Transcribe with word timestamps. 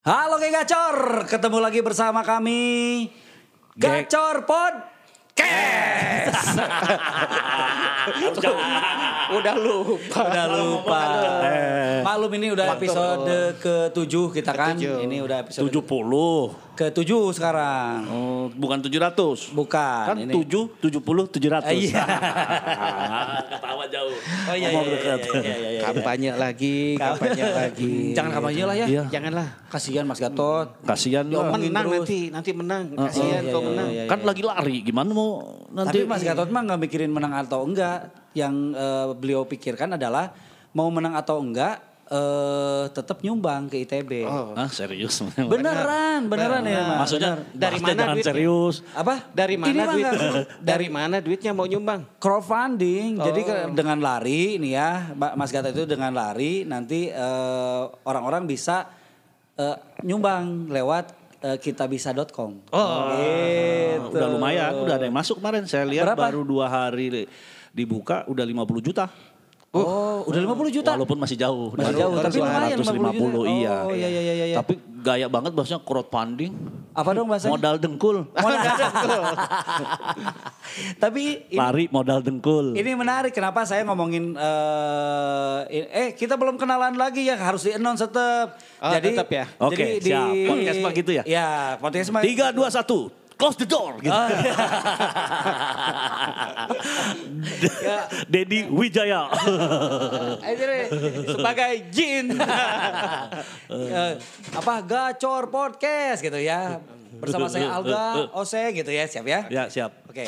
Halo 0.00 0.40
geng 0.40 0.56
Gacor, 0.56 1.28
ketemu 1.28 1.60
lagi 1.60 1.84
bersama 1.84 2.24
kami 2.24 3.04
Gacor 3.76 4.48
Podcast. 4.48 6.56
Udah 9.30 9.54
lupa. 9.54 10.20
udah 10.26 10.46
lupa. 10.50 11.02
Maklum 12.02 12.30
ini 12.42 12.46
udah 12.50 12.66
episode 12.74 13.30
ke-7 13.62 14.14
kita 14.34 14.50
kan. 14.50 14.74
Ketujuh. 14.74 15.06
Ini 15.06 15.16
udah 15.22 15.36
episode 15.46 15.70
70. 15.70 16.70
ke-7 16.80 17.12
sekarang. 17.36 18.08
Oh, 18.08 18.48
bukan 18.56 18.80
700. 18.80 19.52
Bukan. 19.52 20.04
Kan 20.08 20.16
ini. 20.16 20.32
7, 20.32 20.80
70, 20.80 21.28
700. 21.28 21.68
Ah, 21.68 21.74
iya. 21.76 22.04
Ketawa 23.52 23.84
jauh. 23.86 24.16
Oh 24.48 24.56
iya, 24.56 24.68
iya, 24.72 24.80
iya, 24.80 24.96
iya, 24.96 25.40
iya, 25.44 25.70
iya. 25.76 25.80
Kampanye 25.84 26.30
lagi, 26.34 26.96
kampanye 26.96 27.44
lagi. 27.44 27.94
Jangan 28.16 28.30
kampanye 28.32 28.62
lah 28.64 28.76
ya. 28.80 28.86
Iya. 28.88 29.02
Janganlah. 29.12 29.48
Kasihan 29.68 30.04
Mas 30.08 30.18
Gatot. 30.18 30.68
Kasihan. 30.82 31.28
Ngomongin 31.28 31.68
menang 31.68 31.86
terus. 31.86 31.98
nanti, 32.00 32.20
nanti 32.32 32.50
menang. 32.56 32.82
Oh, 32.96 33.04
Kasihan 33.06 33.42
iya, 33.44 33.52
kau 33.52 33.60
iya, 33.60 33.68
menang. 33.68 33.88
iya, 33.92 34.02
iya. 34.06 34.10
Kan 34.10 34.18
lagi 34.24 34.42
lari, 34.42 34.76
gimana 34.80 35.10
mau 35.12 35.30
nanti? 35.70 36.00
Tapi 36.00 36.08
Mas 36.08 36.22
Gatot 36.24 36.48
mah 36.48 36.62
nggak 36.64 36.80
mikirin 36.80 37.12
menang 37.12 37.32
atau 37.36 37.62
enggak. 37.68 38.19
Yang 38.32 38.54
eh, 38.72 39.06
beliau 39.14 39.42
pikirkan 39.42 39.94
adalah 39.94 40.30
mau 40.70 40.86
menang 40.88 41.14
atau 41.14 41.38
enggak 41.38 41.82
eh 42.10 42.90
tetap 42.90 43.22
nyumbang 43.22 43.70
ke 43.70 43.86
ITB. 43.86 44.26
Oh. 44.26 44.50
Ah, 44.52 44.66
serius. 44.66 45.22
Beneran, 45.52 46.26
beneran 46.26 46.66
ya 46.66 46.82
Mas. 46.84 47.06
Maksudnya 47.06 47.38
Bener. 47.38 47.54
Dari 47.54 47.78
mana 47.78 47.90
jangan 47.94 48.08
duitnya? 48.10 48.26
serius. 48.26 48.76
Apa? 48.92 49.14
Dari 49.30 49.54
Ini 49.54 49.62
mana 49.62 49.80
mah 49.80 49.94
duit? 49.94 50.10
Dari 50.58 50.88
mana 50.90 51.16
duitnya 51.22 51.52
mau 51.54 51.70
nyumbang? 51.70 52.02
crowdfunding. 52.18 53.14
Jadi 53.14 53.40
Oh. 53.46 53.70
dengan 53.70 54.02
lari 54.02 54.58
nih 54.58 54.72
ya, 54.74 54.90
Mbak 55.14 55.32
Mas 55.38 55.50
Gatot 55.54 55.70
itu 55.70 55.86
dengan 55.86 56.10
lari 56.10 56.66
nanti 56.66 57.06
eh, 57.06 57.82
orang-orang 58.02 58.42
bisa 58.42 58.90
eh, 59.54 59.78
nyumbang 60.02 60.66
lewat 60.66 61.14
eh, 61.46 61.62
kitabisa.com. 61.62 62.74
Oh. 62.74 63.06
Gitu. 63.14 64.18
Udah 64.18 64.28
lumayan, 64.28 64.82
udah 64.82 64.98
ada 64.98 65.06
yang 65.06 65.14
masuk 65.14 65.38
kemarin. 65.38 65.62
Saya 65.62 65.86
lihat 65.86 66.10
Berapa? 66.10 66.26
baru 66.26 66.42
dua 66.42 66.66
hari 66.66 67.30
dibuka 67.70 68.26
udah 68.26 68.44
50 68.44 68.86
juta. 68.86 69.06
Oh, 69.70 70.26
udah 70.26 70.42
50 70.42 70.82
juta. 70.82 70.98
Walaupun 70.98 71.14
masih 71.14 71.38
jauh. 71.38 71.70
Masih 71.78 71.94
Baru 71.94 72.00
jauh, 72.02 72.14
tapi 72.18 72.36
lumayan 72.42 72.78
250, 72.82 72.90
50 72.90 73.22
juta. 73.38 73.50
iya. 73.54 73.76
Oh, 73.86 73.94
iya, 73.94 74.08
iya, 74.10 74.20
iya, 74.26 74.46
iya. 74.50 74.56
Tapi 74.58 74.74
gaya 74.98 75.30
banget 75.30 75.54
bahasanya 75.54 75.78
crowdfunding. 75.86 76.52
Apa 76.90 77.14
dong 77.14 77.30
bahasanya? 77.30 77.54
Modal 77.54 77.74
dengkul. 77.86 78.16
Tapi 80.98 81.22
ini, 81.54 81.58
Lari 81.58 81.84
modal 81.86 82.18
dengkul. 82.18 82.74
ini 82.74 82.90
menarik 82.98 83.30
kenapa 83.30 83.62
saya 83.62 83.86
ngomongin 83.86 84.34
eh, 84.34 85.86
eh 85.86 86.08
kita 86.18 86.34
belum 86.34 86.58
kenalan 86.58 86.98
lagi 86.98 87.30
ya 87.30 87.38
harus 87.38 87.62
di 87.62 87.70
announce 87.70 88.02
tetap. 88.10 88.58
Oh, 88.82 88.90
tetep 88.90 89.28
ya? 89.30 89.44
Oke, 89.62 90.02
jadi 90.02 90.10
siap. 90.18 90.50
Podcast 90.50 90.78
mah 90.82 90.92
gitu 90.98 91.10
ya? 91.14 91.22
Ya, 91.22 91.48
podcast 91.78 92.10
mah. 92.10 92.22
Tiga, 92.26 92.50
dua, 92.50 92.74
satu. 92.74 93.19
Close 93.40 93.56
the 93.56 93.64
door. 93.64 93.96
Gitu. 94.04 94.12
Ah. 94.12 94.28
Ya. 97.80 97.98
Dedi 98.32 98.68
Wijaya. 98.68 99.32
Sebagai 101.24 101.72
jin. 101.88 102.36
Eh, 102.36 104.12
apa 104.60 104.74
gacor 104.84 105.48
podcast 105.48 106.20
gitu 106.20 106.36
ya 106.36 106.84
bersama 107.20 107.48
saya 107.48 107.72
Alga 107.72 108.28
Ose 108.36 108.70
gitu 108.72 108.90
ya 108.92 109.04
siap 109.04 109.26
ya 109.28 109.44
ya, 109.50 109.68
siap. 109.68 109.92
oke 110.08 110.24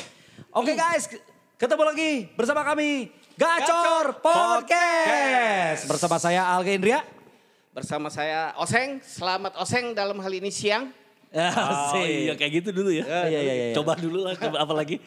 oke 0.53 0.73
guys 0.77 1.09
ketemu 1.57 1.83
lagi 1.89 2.13
bersama 2.37 2.61
kami 2.67 3.09
gacor 3.39 4.21
podcast 4.21 5.89
bersama 5.89 6.17
saya 6.21 6.45
Alga 6.45 6.71
Indria 6.75 7.01
Bersama 7.73 8.13
saya 8.13 8.53
Oseng, 8.61 9.01
selamat 9.01 9.57
Oseng 9.57 9.97
dalam 9.97 10.21
hal 10.21 10.29
ini 10.29 10.53
siang. 10.53 10.93
Oh, 11.33 12.05
iya 12.05 12.37
kayak 12.37 12.53
gitu 12.61 12.69
dulu 12.77 12.93
ya. 12.93 13.05
Iya, 13.05 13.41
iya, 13.41 13.53
iya. 13.53 13.67
Coba 13.73 13.97
dulu 13.97 14.29
lah, 14.29 14.37
coba 14.37 14.69
apa 14.69 14.75
lagi? 14.77 15.01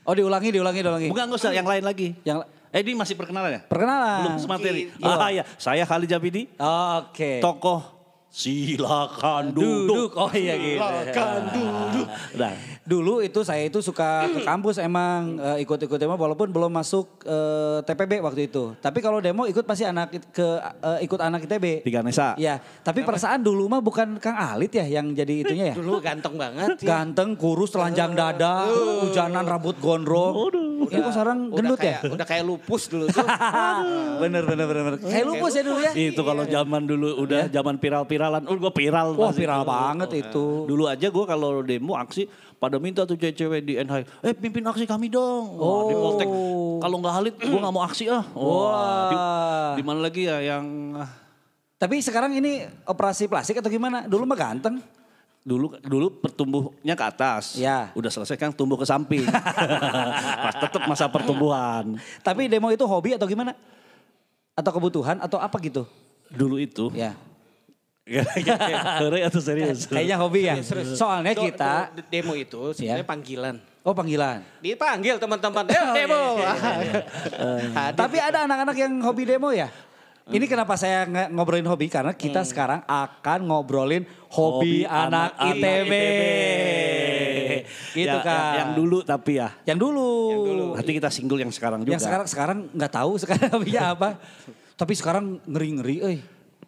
oh 0.00 0.14
diulangi 0.16 0.48
diulangi 0.50 0.80
diulangi 0.80 1.08
Bukan 1.12 1.24
nggak 1.28 1.38
usah, 1.38 1.52
yang 1.54 1.68
lain 1.68 1.84
lagi. 1.84 2.16
yang 2.26 2.42
Eh 2.70 2.86
ini 2.86 2.94
masih 2.94 3.18
perkenalan 3.18 3.50
ya? 3.50 3.60
perkenalan 3.66 4.18
Belum 4.22 4.34
materi. 4.46 4.82
Iya. 4.94 5.14
Ah 5.18 5.30
ya, 5.34 5.42
saya 5.58 5.82
Khalid 5.82 6.06
Jabidi, 6.06 6.46
oke 6.58 7.42
tokoh 7.42 7.82
silakan 8.30 9.50
duduk. 9.50 9.90
duduk 9.90 10.10
oh 10.14 10.30
iya 10.30 10.54
gitu 10.54 10.78
Silakan 10.78 11.40
duduk. 11.50 12.06
Nah, 12.38 12.52
Dulu 12.90 13.22
itu 13.22 13.46
saya 13.46 13.62
itu 13.62 13.78
suka 13.78 14.26
ke 14.26 14.42
kampus 14.50 14.82
emang 14.82 15.38
eh, 15.38 15.62
ikut-ikut 15.62 15.94
demo 15.94 16.18
walaupun 16.18 16.50
belum 16.50 16.74
masuk 16.74 17.22
eh, 17.22 17.78
TPB 17.86 18.18
waktu 18.18 18.50
itu. 18.50 18.74
Tapi 18.82 18.98
kalau 18.98 19.22
demo 19.22 19.46
ikut 19.46 19.62
pasti 19.62 19.86
anak 19.86 20.10
ke 20.34 20.46
eh, 20.58 21.06
ikut 21.06 21.20
anak 21.22 21.46
ITB. 21.46 21.86
Tiga 21.86 22.02
Nesa. 22.02 22.34
Iya, 22.34 22.58
tapi 22.82 23.06
perasaan 23.06 23.46
dulu 23.46 23.70
mah 23.70 23.78
bukan 23.78 24.18
Kang 24.18 24.34
Alit 24.34 24.74
ya 24.74 24.90
yang 24.90 25.14
jadi 25.14 25.46
itunya 25.46 25.64
ya. 25.70 25.74
Dulu 25.78 26.02
ganteng 26.02 26.34
banget. 26.34 26.82
ya. 26.82 26.98
Ganteng, 26.98 27.38
kurus, 27.38 27.70
telanjang 27.70 28.18
dada, 28.18 28.66
hujanan 29.06 29.46
rambut 29.46 29.78
gondrong. 29.78 30.50
Ini 30.90 30.98
kok 31.06 31.12
sekarang 31.14 31.38
gendut 31.54 31.78
kayak, 31.78 32.02
ya? 32.02 32.10
Udah 32.10 32.26
kayak 32.26 32.44
lupus 32.48 32.82
dulu 32.90 33.06
tuh. 33.06 33.22
bener, 34.22 34.42
bener, 34.42 34.66
bener, 34.66 34.82
bener. 34.90 34.98
Kayak 35.04 35.26
lupus 35.30 35.52
ya 35.54 35.62
dulu 35.62 35.78
ya? 35.78 35.92
Itu 35.94 36.22
kalau 36.26 36.44
zaman 36.48 36.82
dulu 36.88 37.08
udah 37.22 37.42
zaman 37.46 37.74
viral-viralan. 37.78 38.42
Oh, 38.50 38.56
gue 38.58 38.72
viral. 38.74 39.14
Wah 39.14 39.30
viral 39.30 39.62
banget 39.62 40.26
itu. 40.26 40.66
Dulu 40.66 40.90
aja 40.90 41.06
gue 41.06 41.24
kalau 41.28 41.62
demo 41.62 41.94
aksi 41.94 42.26
pada 42.60 42.76
minta 42.76 43.08
tuh 43.08 43.16
cewek-cewek 43.16 43.64
di 43.64 43.80
NH, 43.80 44.20
eh 44.20 44.36
pimpin 44.36 44.60
aksi 44.60 44.84
kami 44.84 45.08
dong. 45.08 45.56
Wah, 45.56 45.88
di 45.88 45.96
Poltek. 45.96 46.28
Kalau 46.84 46.96
nggak 47.00 47.14
Halid, 47.16 47.34
gue 47.40 47.56
nggak 47.56 47.72
mau 47.72 47.80
aksi 47.88 48.04
ah. 48.12 48.20
Wah. 48.36 49.08
Di, 49.08 49.16
di 49.80 49.82
mana 49.88 50.04
lagi 50.04 50.28
ya 50.28 50.44
yang 50.44 50.92
ah, 51.00 51.08
Tapi 51.80 52.04
sekarang 52.04 52.36
ini 52.36 52.68
operasi 52.84 53.32
plastik 53.32 53.64
atau 53.64 53.72
gimana? 53.72 54.04
Dulu 54.04 54.28
mah 54.28 54.36
ganteng. 54.36 54.76
dulu 55.40 55.72
dulu 55.80 56.20
pertumbuhnya 56.20 56.92
ke 56.92 57.04
atas. 57.08 57.56
Ya. 57.56 57.88
Udah 57.96 58.12
selesai 58.12 58.36
kan 58.36 58.52
tumbuh 58.52 58.76
ke 58.76 58.84
samping. 58.84 59.24
Pas 60.44 60.52
tetap 60.60 60.84
masa 60.84 61.08
pertumbuhan. 61.08 61.96
Tapi 62.20 62.44
demo 62.44 62.68
itu 62.68 62.84
hobi 62.84 63.16
atau 63.16 63.24
gimana? 63.24 63.56
Atau 64.52 64.68
kebutuhan 64.76 65.16
atau 65.16 65.40
apa 65.40 65.56
gitu? 65.64 65.88
Dulu 66.28 66.60
itu. 66.60 66.92
Ya. 66.92 67.16
Heureuy 68.10 69.22
atau 69.22 69.38
serius? 69.38 69.86
Kayaknya 69.86 70.16
hobi 70.16 70.40
ya. 70.44 70.54
Soalnya 70.92 71.30
Do- 71.30 71.46
kita, 71.46 71.72
do- 71.92 72.02
demo 72.04 72.34
itu 72.34 72.74
sebenarnya 72.74 73.06
panggilan. 73.06 73.56
oh 73.80 73.94
panggilan. 73.94 74.42
Dipanggil 74.58 75.16
teman-teman, 75.16 75.64
"Ayo 75.64 75.84
demo. 75.94 76.22
Hadir. 77.76 77.94
Tapi 77.94 78.16
ada 78.18 78.44
anak-anak 78.44 78.76
yang 78.76 78.92
hobi 79.00 79.22
demo 79.24 79.50
ya? 79.50 79.70
Ini 80.26 80.46
kenapa 80.46 80.74
saya 80.74 81.06
ngobrolin 81.28 81.64
hobi 81.64 81.86
karena 81.86 82.10
Hmm. 82.10 82.20
kita 82.20 82.42
sekarang 82.42 82.82
akan 82.84 83.38
ngobrolin 83.44 84.06
hobi, 84.28 84.82
anak, 84.84 85.34
ITB. 85.36 85.92
Gitu 87.92 88.06
Ya, 88.06 88.22
kan. 88.22 88.38
ya, 88.54 88.58
Yang 88.62 88.70
dulu 88.76 88.98
tapi 89.02 89.32
ya. 89.36 89.48
Yang 89.64 89.78
dulu. 89.80 90.10
Yang 90.30 90.42
dulu. 90.46 90.66
Nanti 90.76 90.92
kita 90.92 91.08
single 91.10 91.40
yang 91.40 91.50
sekarang 91.50 91.80
juga. 91.82 91.92
Yang 91.92 92.02
sekarang 92.04 92.26
sekarang 92.26 92.58
nggak 92.70 92.92
tahu 92.92 93.12
sekarang 93.18 93.46
hobinya 93.54 93.82
apa. 93.90 94.08
Tapi 94.74 94.92
sekarang 94.94 95.24
ngeri-ngeri 95.44 95.96
euy. 96.00 96.18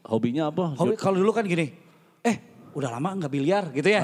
Hobinya 0.07 0.51
apa? 0.51 0.75
Hobi 0.79 0.99
kalau 0.99 1.21
dulu 1.21 1.31
kan 1.31 1.47
gini. 1.47 1.71
Eh, 2.23 2.37
udah 2.73 2.91
lama 2.99 3.13
nggak 3.21 3.33
biliar 3.33 3.65
gitu 3.77 3.89
ya. 3.93 4.01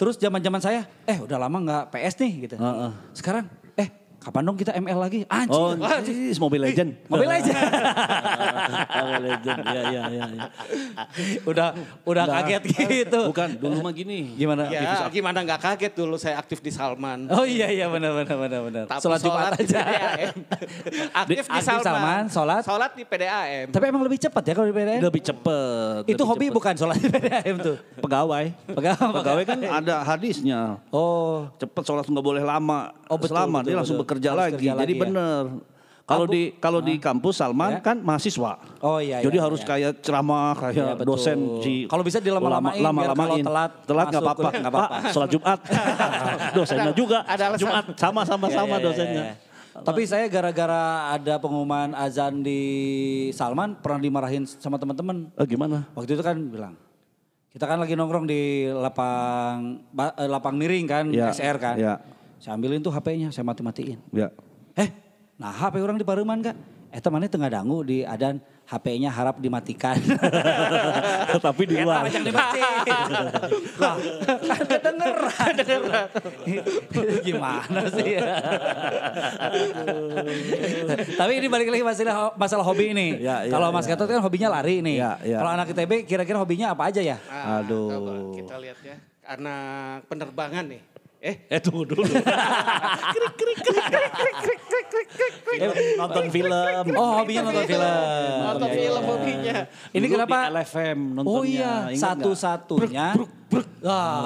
Terus 0.00 0.16
zaman-zaman 0.16 0.60
saya, 0.62 0.88
eh 1.04 1.20
udah 1.20 1.36
lama 1.36 1.56
nggak 1.60 1.82
PS 1.92 2.14
nih 2.24 2.32
gitu. 2.48 2.56
Heeh. 2.56 2.90
Sekarang, 3.12 3.44
eh 3.46 3.59
kapan 4.20 4.42
dong 4.44 4.56
kita 4.60 4.76
ML 4.76 4.98
lagi? 5.00 5.20
Anjir. 5.24 5.56
Oh, 5.56 5.72
ini 5.72 6.36
Mobile 6.44 6.62
Legend. 6.68 6.90
Mobil 7.08 7.28
aja. 7.32 7.56
Mobile 9.00 9.24
Legend. 9.32 9.58
Ya, 9.64 9.82
ya, 9.88 10.02
ya. 10.12 10.24
ya. 10.28 10.44
udah 11.48 11.68
udah 12.04 12.24
Nah, 12.28 12.44
kaget 12.44 12.62
gitu. 12.68 13.20
Bukan, 13.32 13.48
dulu 13.56 13.80
mah 13.80 13.92
gini. 13.96 14.36
Gimana? 14.36 14.68
Ya, 14.68 15.08
gimana 15.08 15.40
nggak 15.40 15.60
kaget 15.64 15.92
dulu 15.96 16.20
saya 16.20 16.36
aktif 16.36 16.60
di 16.60 16.68
Salman. 16.68 17.32
Oh 17.32 17.48
iya 17.48 17.72
iya 17.72 17.88
benar 17.88 18.12
benar 18.12 18.36
benar 18.36 18.60
benar. 18.68 18.84
Tapi 18.92 19.00
Sholat 19.00 19.20
Jumat 19.24 19.52
di 19.56 19.64
aja. 19.64 19.80
Aktif 21.24 21.46
di 21.48 21.50
Aktif 21.50 21.64
Salman, 21.64 21.82
Salman. 21.82 22.24
sholat. 22.28 22.62
Sholat 22.62 22.90
di 22.92 23.02
PDAM. 23.08 23.72
Tapi 23.72 23.84
emang 23.88 24.04
lebih 24.04 24.20
cepat 24.20 24.42
ya 24.44 24.52
kalau 24.52 24.68
di 24.68 24.76
PDAM? 24.76 25.00
Lebih 25.00 25.22
cepet. 25.24 26.00
Itu 26.04 26.12
lebih 26.12 26.28
hobi 26.28 26.46
cepet. 26.46 26.56
bukan 26.60 26.74
sholat 26.76 26.96
di 27.00 27.08
PDAM 27.08 27.56
tuh. 27.56 27.76
Pegawai. 28.04 28.44
Pegawai. 28.68 29.14
Pegawai 29.16 29.44
kan 29.48 29.58
ada 29.64 29.96
hadisnya. 30.04 30.76
Oh. 30.92 31.48
Cepet 31.56 31.82
sholat 31.88 32.04
nggak 32.04 32.24
boleh 32.24 32.44
lama. 32.44 32.99
Oh, 33.10 33.18
betul, 33.18 33.34
Selama 33.34 33.58
betul, 33.58 33.66
dia 33.66 33.74
langsung 33.74 33.96
betul. 33.98 34.06
bekerja 34.06 34.28
Harus 34.30 34.40
lagi. 34.46 34.54
Jadi 34.62 34.78
lagi 34.78 34.94
ya. 34.94 35.00
bener. 35.02 35.44
Kalau 36.06 36.26
di 36.26 36.42
kalau 36.58 36.80
di 36.80 36.98
kampus 36.98 37.38
Salman 37.38 37.78
Ya. 37.78 37.82
kan 37.82 37.96
mahasiswa. 37.98 38.58
Oh 38.82 38.98
iya. 38.98 39.22
Jadi 39.22 39.38
iya, 39.38 39.46
harus 39.46 39.62
iya. 39.62 39.68
kayak 39.68 39.92
ceramah 39.98 40.54
kayak 40.54 40.74
Iya, 40.74 40.86
betul. 40.94 41.06
dosen 41.06 41.38
si 41.62 41.72
Kalau 41.86 42.02
bisa 42.02 42.18
dilama-lamain, 42.18 42.82
biar 42.82 43.14
kalau 43.14 43.36
telat 43.38 43.72
telat 43.84 44.06
nggak 44.10 44.22
apa-apa 44.24 44.48
nggak 44.52 44.72
apa-apa. 44.74 44.96
Sholat 45.10 45.30
Jumat 45.30 45.58
dosennya 46.56 46.92
juga 46.92 47.18
Ada 47.24 47.42
alasan. 47.48 47.60
Jumat 47.62 47.84
sama 47.94 48.20
sama 48.24 48.46
Iya, 48.46 48.54
sama 48.54 48.66
iya, 48.66 48.74
iya, 48.74 48.86
dosennya 48.86 49.24
iya. 49.26 49.34
Tapi 49.70 50.02
saya 50.02 50.26
gara-gara 50.26 50.82
ada 51.14 51.38
pengumuman 51.38 51.94
azan 51.94 52.42
di 52.42 52.60
Salman 53.30 53.78
pernah 53.78 53.98
dimarahin 53.98 54.42
sama 54.44 54.76
teman-teman. 54.76 55.30
Eh, 55.32 55.46
gimana 55.46 55.86
Waktu 55.94 56.18
itu 56.18 56.22
kan 56.22 56.36
bilang, 56.42 56.74
kita 57.48 57.64
kan 57.64 57.78
lagi 57.78 57.94
nongkrong 57.94 58.26
di 58.26 58.66
lapang 58.66 59.78
eh, 59.94 60.26
lapang 60.26 60.58
miring 60.58 60.84
kan, 60.84 61.04
Ya, 61.08 61.30
SR 61.30 61.56
kan. 61.56 61.78
ya. 61.78 62.02
Saya 62.40 62.56
ambilin 62.56 62.80
tuh 62.80 62.88
HP-nya, 62.88 63.28
saya 63.28 63.44
mati-matiin. 63.44 64.00
ya 64.16 64.32
Eh, 64.72 64.88
nah 65.36 65.52
HP 65.52 65.76
orang 65.84 66.00
di 66.00 66.06
Pareman 66.08 66.40
kak. 66.40 66.56
Eh 66.90 66.98
temannya 66.98 67.30
tengah 67.30 67.46
dangu 67.46 67.86
di 67.86 68.02
adan 68.02 68.42
HP-nya 68.66 69.12
harap 69.12 69.38
dimatikan. 69.38 69.94
Tapi 71.46 71.62
di 71.68 71.78
luar. 71.78 72.02
Pajang 72.02 72.24
di 72.26 72.32
masjid. 72.34 72.62
Lah, 73.78 73.94
kan 74.42 74.62
kedengeran. 74.66 75.54
Gimana 77.22 77.80
sih 77.92 78.08
ya? 78.18 78.20
Tapi 81.14 81.32
ini 81.38 81.46
balik 81.46 81.68
lagi 81.70 81.84
masalah, 81.86 82.34
masalah 82.34 82.64
hobi 82.66 82.90
ini. 82.90 83.22
Ya, 83.22 83.46
ya, 83.46 83.54
Kalau 83.54 83.70
Mas 83.70 83.86
ya. 83.86 83.94
Gatot 83.94 84.10
kan 84.10 84.18
hobinya 84.18 84.48
lari 84.50 84.82
nih. 84.82 84.96
Ya, 84.98 85.12
ya. 85.22 85.38
Kalau 85.44 85.50
anak 85.54 85.66
ITB 85.70 85.92
kira-kira 86.10 86.38
hobinya 86.42 86.74
apa 86.74 86.90
aja 86.90 86.98
ya? 87.04 87.22
Ah, 87.30 87.62
Aduh. 87.62 87.86
coba 87.86 88.12
kita 88.34 88.54
lihat 88.58 88.78
ya. 88.82 88.96
Anak 89.30 90.10
penerbangan 90.10 90.66
nih. 90.66 90.89
Eh, 91.20 91.36
Eh 91.46 91.60
tunggu 91.60 91.84
dulu. 91.84 92.00
Eh, 95.52 95.68
nonton 95.94 96.24
film. 96.30 96.52
Oh 96.96 97.10
hobinya 97.20 97.42
nonton 97.44 97.64
film. 97.66 97.84
nonton 98.40 98.68
Iya, 98.68 98.76
film 98.78 99.02
hobinya. 99.04 99.56
Ini 99.90 100.00
Dulu 100.00 100.14
kenapa? 100.16 100.36
Di 100.38 100.52
LFM 100.56 100.98
nontonnya. 101.12 101.36
Oh 101.36 101.42
iya, 101.44 101.72
Ingat 101.88 101.92
nggak? 101.92 102.00
satu-satunya. 102.24 103.06
Ah, 103.82 104.24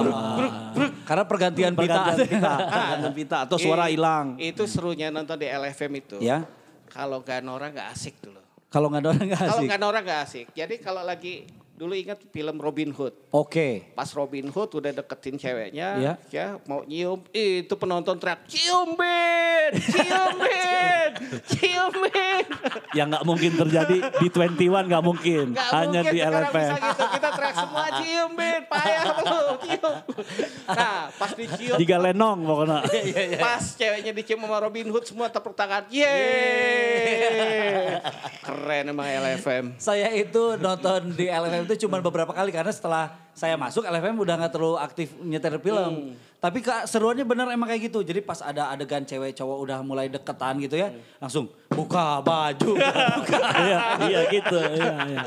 karena 1.02 1.24
pergantian 1.24 1.72
pita. 1.72 1.98
Pergantian 2.04 2.28
pita. 2.28 2.52
Pergantian 2.70 3.14
pita 3.16 3.36
atau 3.42 3.56
suara 3.56 3.84
hilang. 3.88 4.36
Itu 4.36 4.62
serunya 4.64 5.08
nonton 5.08 5.34
di 5.34 5.46
LFM 5.46 5.92
itu. 5.96 6.16
ya, 6.20 6.44
Kalau 6.86 7.18
gak 7.20 7.40
Nora 7.40 7.70
gak 7.70 7.90
asik 7.90 8.14
dulu. 8.20 8.38
kalau 8.68 8.90
nggak 8.90 9.02
ada 9.02 9.10
orang 9.12 9.26
nggak 9.30 9.38
Kalau 9.40 9.54
asik. 9.56 9.70
gak 9.70 9.80
Nora 9.80 9.98
gak 10.00 10.20
asik. 10.26 10.46
Jadi 10.52 10.74
kalau 10.78 11.02
lagi 11.02 11.46
dulu 11.74 11.90
ingat 11.92 12.22
film 12.30 12.56
Robin 12.56 12.90
Hood. 12.90 13.14
Oke. 13.28 13.90
Pas 13.92 14.06
Robin 14.10 14.46
Hood 14.46 14.70
udah 14.74 14.94
deketin 14.94 15.34
ceweknya, 15.34 15.88
Iya. 15.96 16.12
ya 16.30 16.46
mau 16.64 16.82
nyium, 16.82 17.18
itu 17.28 17.74
penonton 17.74 18.14
teriak, 18.14 18.46
cium 18.46 18.94
Ben, 18.94 19.74
cium 19.74 20.34
Ben, 20.44 21.10
cium 21.44 21.92
Ben. 22.00 22.46
Yang 22.94 23.06
nggak 23.10 23.24
mungkin 23.24 23.52
terjadi 23.56 23.96
di 24.16 24.28
21 24.28 24.86
nggak 24.86 25.02
mungkin. 25.02 25.46
Gak 25.52 25.66
Hanya 25.68 26.00
mungkin 26.00 26.14
di 26.14 26.18
LFM. 26.20 26.70
bisa 26.70 26.86
gitu, 26.86 27.04
kita 27.10 27.23
semua 27.62 27.86
cium 28.02 28.30
Ben, 28.34 28.62
payah 28.66 29.04
lu, 29.22 29.56
cium. 29.62 29.94
Nah 30.68 31.08
pas 31.14 31.30
dicium, 31.32 31.76
Jika 31.78 31.96
lenong 31.98 32.38
pokoknya. 32.44 32.78
pas 33.44 33.62
ceweknya 33.62 34.12
dicium 34.12 34.42
sama 34.44 34.58
Robin 34.60 34.88
Hood 34.90 35.04
semua 35.06 35.30
tepuk 35.30 35.54
tangan, 35.56 35.86
yeay. 35.88 37.24
Keren 38.46 38.90
emang 38.92 39.06
LFM. 39.06 39.78
Saya 39.80 40.12
itu 40.12 40.58
nonton 40.60 41.14
di 41.14 41.30
LFM 41.30 41.64
itu 41.70 41.86
cuma 41.86 42.02
beberapa 42.02 42.34
kali 42.34 42.50
karena 42.52 42.72
setelah 42.74 43.23
saya 43.34 43.58
masuk 43.58 43.82
LFM 43.82 44.14
udah 44.16 44.34
nggak 44.38 44.52
terlalu 44.54 44.78
aktif 44.78 45.12
nyetir 45.18 45.58
film. 45.58 46.14
Tapi 46.38 46.60
kak 46.60 46.84
seruannya 46.84 47.24
bener 47.24 47.48
emang 47.50 47.66
kayak 47.66 47.88
gitu. 47.88 48.04
Jadi 48.04 48.20
pas 48.20 48.38
ada 48.38 48.68
adegan 48.68 49.00
cewek 49.00 49.32
cowok 49.32 49.58
udah 49.64 49.78
mulai 49.80 50.06
deketan 50.06 50.60
gitu 50.60 50.76
ya, 50.76 50.92
langsung 51.16 51.48
buka 51.66 52.20
baju. 52.20 52.76
buka. 53.18 53.38
Iya, 53.58 53.78
iya 54.04 54.20
gitu. 54.28 54.58
Iya, 54.60 54.94
iya. 55.08 55.24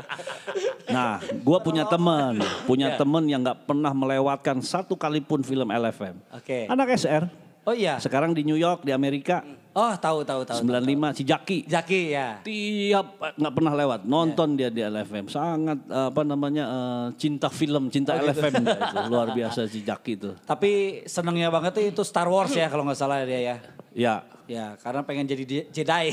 Nah, 0.88 1.18
gua 1.42 1.58
punya 1.58 1.84
temen, 1.84 2.38
punya 2.64 2.94
Ya. 2.94 2.96
temen 2.96 3.24
yang 3.26 3.42
nggak 3.42 3.66
pernah 3.66 3.90
melewatkan 3.90 4.62
satu 4.62 4.94
kali 4.94 5.18
pun 5.18 5.42
film 5.42 5.68
LFM. 5.68 6.16
Oke. 6.32 6.70
Anak 6.70 6.94
SR, 6.94 7.26
Oh 7.66 7.74
iya. 7.74 7.98
sekarang 7.98 8.30
di 8.32 8.46
New 8.46 8.56
York, 8.56 8.86
di 8.86 8.94
Amerika, 8.94 9.42
Oh 9.70 9.94
tahu 9.94 10.22
tahu 10.22 10.42
tahu. 10.42 10.58
95 10.60 11.14
si 11.14 11.22
Jaki. 11.22 11.58
Jaki 11.64 12.00
ya. 12.10 12.40
Tiap 12.40 13.06
nggak 13.34 13.52
pernah 13.52 13.72
lewat, 13.74 14.00
nonton 14.02 14.54
dia 14.54 14.68
di 14.68 14.80
LFM. 14.80 15.28
Sangat 15.28 15.78
apa 15.86 16.22
namanya 16.22 16.64
eh, 16.66 17.06
cinta 17.14 17.46
film, 17.46 17.86
cinta 17.88 18.12
Oh, 18.12 18.20
gitu. 18.20 18.32
LFM 18.32 18.52
dia 18.60 18.76
itu. 18.82 18.96
Luar 19.06 19.28
biasa 19.30 19.60
si 19.64 19.80
Jaki 19.80 20.12
itu. 20.14 20.30
Tapi 20.40 20.70
senengnya 21.04 21.48
banget 21.48 21.72
tuh 21.72 21.84
itu 21.84 22.02
Star 22.02 22.26
Wars 22.26 22.50
ya 22.50 22.66
kalau 22.66 22.82
nggak 22.82 22.96
salah 22.96 23.22
dia 23.22 23.38
ya. 23.38 23.56
Ya, 23.92 24.14
Ya 24.46 24.66
karena 24.78 25.02
pengen 25.02 25.24
jadi 25.24 25.44
di- 25.44 25.68
Jedi. 25.68 26.04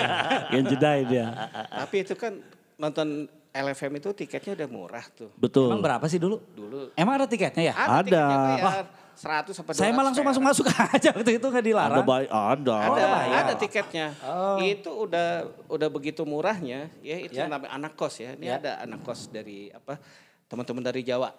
yang 0.54 0.64
jedai 0.64 1.04
dia. 1.04 1.26
Tapi 1.68 1.96
itu 2.00 2.14
kan 2.14 2.32
nonton 2.74 3.26
LFM 3.50 3.92
itu 3.96 4.10
tiketnya 4.10 4.56
udah 4.56 4.68
murah 4.68 5.06
tuh. 5.08 5.30
Betul. 5.36 5.70
Emang 5.70 5.78
berapa 5.78 6.02
sih 6.04 6.18
dulu? 6.18 6.42
Dulu. 6.50 6.90
Emang 6.94 7.14
ada 7.16 7.26
tiketnya 7.26 7.70
ya? 7.70 7.74
Ada, 7.76 7.94
Ada. 8.02 8.22
tiketnya 8.24 8.56
bayar 8.58 8.86
100 9.14 9.50
sampai 9.50 9.72
200 9.72 9.78
Saya 9.78 9.90
mah 9.90 10.04
langsung 10.04 10.24
masuk-masuk 10.24 10.66
aja 10.94 11.08
waktu 11.10 11.32
itu 11.34 11.44
nggak 11.44 11.60
Ada 11.60 11.68
dilarang. 11.68 12.04
baik, 12.04 12.28
ada. 12.28 12.74
Ada, 12.76 12.90
Oh, 12.90 12.94
bayar. 12.94 13.38
ada 13.40 13.54
tiketnya. 13.54 14.06
Oh. 14.20 14.56
Itu 14.58 14.90
udah 15.04 15.28
udah 15.66 15.88
begitu 15.88 16.22
murahnya, 16.22 16.90
ya 17.00 17.16
itu 17.18 17.34
Ya. 17.34 17.46
namanya 17.46 17.72
anak 17.72 17.94
kos 17.94 18.18
ya. 18.18 18.34
Ini 18.34 18.46
Ya. 18.46 18.58
ada 18.58 18.70
anak 18.80 19.00
kos 19.00 19.26
dari 19.28 19.68
apa? 19.68 19.96
Teman-teman 20.44 20.82
dari 20.82 21.00
Jawa. 21.00 21.32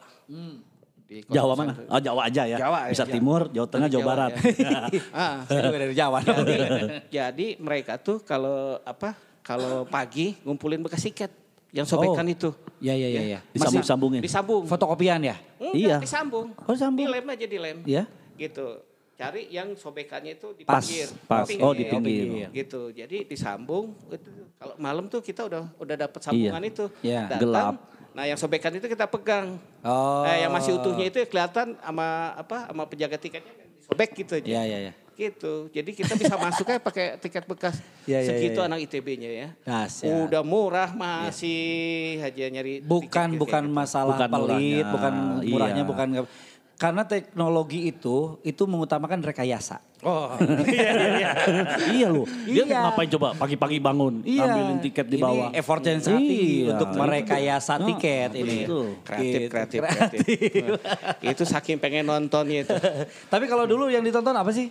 Di 1.05 1.21
kos-kosan 1.21 1.37
Jawa 1.37 1.53
mana? 1.53 1.73
Oh 1.85 2.01
Jawa 2.01 2.21
aja 2.25 2.43
ya. 2.43 2.57
Jawa, 2.57 2.79
ya. 2.85 2.91
Bisa 2.91 3.05
timur, 3.05 3.41
Jawa 3.47 3.67
tengah, 3.69 3.87
Jawa, 3.87 4.01
Jawa, 4.01 4.09
barat. 4.09 4.31
ya. 4.41 4.79
Ah, 5.13 5.35
Saya 5.45 5.59
juga 5.63 5.77
dari 5.77 5.93
Jawa. 5.93 6.17
jadi, 6.25 6.55
jadi 7.07 7.47
mereka 7.59 8.01
tuh 8.01 8.19
kalau 8.19 8.81
apa? 8.81 9.13
Kalau 9.39 9.85
pagi 9.85 10.33
ngumpulin 10.41 10.81
bekas 10.81 11.05
tiket 11.05 11.29
yang 11.75 11.83
sobekan 11.85 12.23
Oh. 12.23 12.31
itu. 12.31 12.49
Iya 12.79 12.93
iya 12.95 13.07
iya. 13.09 13.21
Ya. 13.27 13.39
Disambung-sambungin. 13.51 14.21
Disambung. 14.23 14.63
Fotokopian 14.63 15.19
ya? 15.19 15.35
Enggak, 15.59 15.75
Iya. 15.75 15.97
disambung. 15.99 16.47
Oh, 16.55 16.71
disambung. 16.71 17.03
Dilem 17.03 17.25
aja 17.27 17.45
dilem. 17.45 17.77
Iya. 17.83 18.03
Gitu. 18.33 18.67
Cari 19.15 19.47
yang 19.47 19.75
sobekannya 19.75 20.35
itu 20.35 20.51
di 20.53 20.63
Pas, 20.63 20.83
pinggir. 20.83 21.07
pas. 21.23 21.47
Oh, 21.59 21.71
di 21.71 21.87
Pinggir. 21.87 22.27
pinggir. 22.27 22.47
Gitu. 22.51 22.81
Jadi 22.91 23.17
disambung. 23.25 23.95
Itu, 24.07 24.27
kalau 24.55 24.75
malam 24.75 25.07
tuh 25.07 25.19
kita 25.19 25.47
udah 25.47 25.71
udah 25.77 25.95
dapat 25.97 26.19
sambungan 26.19 26.59
Iya. 26.59 26.71
itu. 26.71 26.85
Iya. 27.01 27.21
Datang, 27.27 27.39
Gelap. 27.39 27.75
Nah, 28.11 28.23
yang 28.23 28.39
sobekan 28.39 28.71
itu 28.71 28.87
kita 28.87 29.07
pegang. 29.07 29.59
Oh. 29.83 30.23
Eh, 30.23 30.43
yang 30.43 30.51
masih 30.51 30.79
utuhnya 30.79 31.05
itu 31.05 31.19
kelihatan 31.25 31.75
sama 31.75 32.07
apa? 32.33 32.67
Sama 32.67 32.83
penjaga 32.87 33.15
tiketnya 33.15 33.51
sobek 33.83 34.15
gitu 34.15 34.35
aja. 34.35 34.47
Iya 34.47 34.61
iya 34.65 34.77
iya. 34.87 34.93
Gitu. 35.15 35.71
Jadi 35.71 35.89
kita 35.91 36.13
bisa 36.13 36.35
masuknya 36.43 36.77
pakai 36.77 37.15
tiket 37.17 37.43
bekas. 37.43 37.79
Iya, 38.03 38.19
iya, 38.19 38.29
Segitu 38.29 38.59
iya. 38.59 38.67
anak 38.67 38.79
ITB-nya 38.83 39.29
ya. 39.31 39.47
Dahsyat. 39.63 40.11
Udah 40.27 40.43
murah 40.43 40.91
masih 40.91 41.59
aja 42.19 42.45
nyari 42.45 42.83
Bukan 42.83 43.07
tiket 43.07 43.15
kayak 43.31 43.39
bukan 43.39 43.63
gitu. 43.63 43.73
masalah 43.73 44.13
Bukan 44.13 44.29
pelit, 44.29 44.43
murahnya, 44.43 44.91
bukan 44.91 45.13
murahnya, 45.45 45.81
iya. 45.81 45.87
bukan 45.87 46.07
karena 46.75 47.07
teknologi 47.07 47.87
itu 47.87 48.35
itu 48.43 48.63
mengutamakan 48.67 49.23
rekayasa. 49.23 49.79
Oh. 50.03 50.35
iya 51.95 52.07
loh. 52.07 52.27
Dia 52.43 52.63
Iya. 52.63 52.83
ngapain 52.83 53.07
coba 53.09 53.31
pagi-pagi 53.33 53.79
bangun, 53.79 54.19
ambilin 54.21 54.83
tiket 54.83 55.07
di 55.07 55.15
Ini 55.15 55.23
bawah. 55.23 55.49
effort 55.51 55.81
yang 55.81 56.03
sangat 56.03 56.19
tinggi 56.21 56.51
Iya. 56.59 56.75
untuk 56.75 56.89
merekayasa 56.91 57.73
Itu- 57.73 57.87
tiket 57.89 58.29
ini. 58.35 58.57
betul. 58.61 58.87
kreatif, 59.01 59.31
Gitu. 59.39 59.49
kreatif, 59.49 59.79
kreatif. 59.81 60.21
itu 61.23 61.43
saking 61.47 61.77
pengen 61.79 62.05
nontonnya 62.05 62.59
itu. 62.61 62.75
Tapi 63.31 63.45
kalau 63.47 63.63
dulu 63.63 63.87
yang 63.87 64.03
ditonton 64.03 64.35
apa 64.35 64.51
sih? 64.51 64.67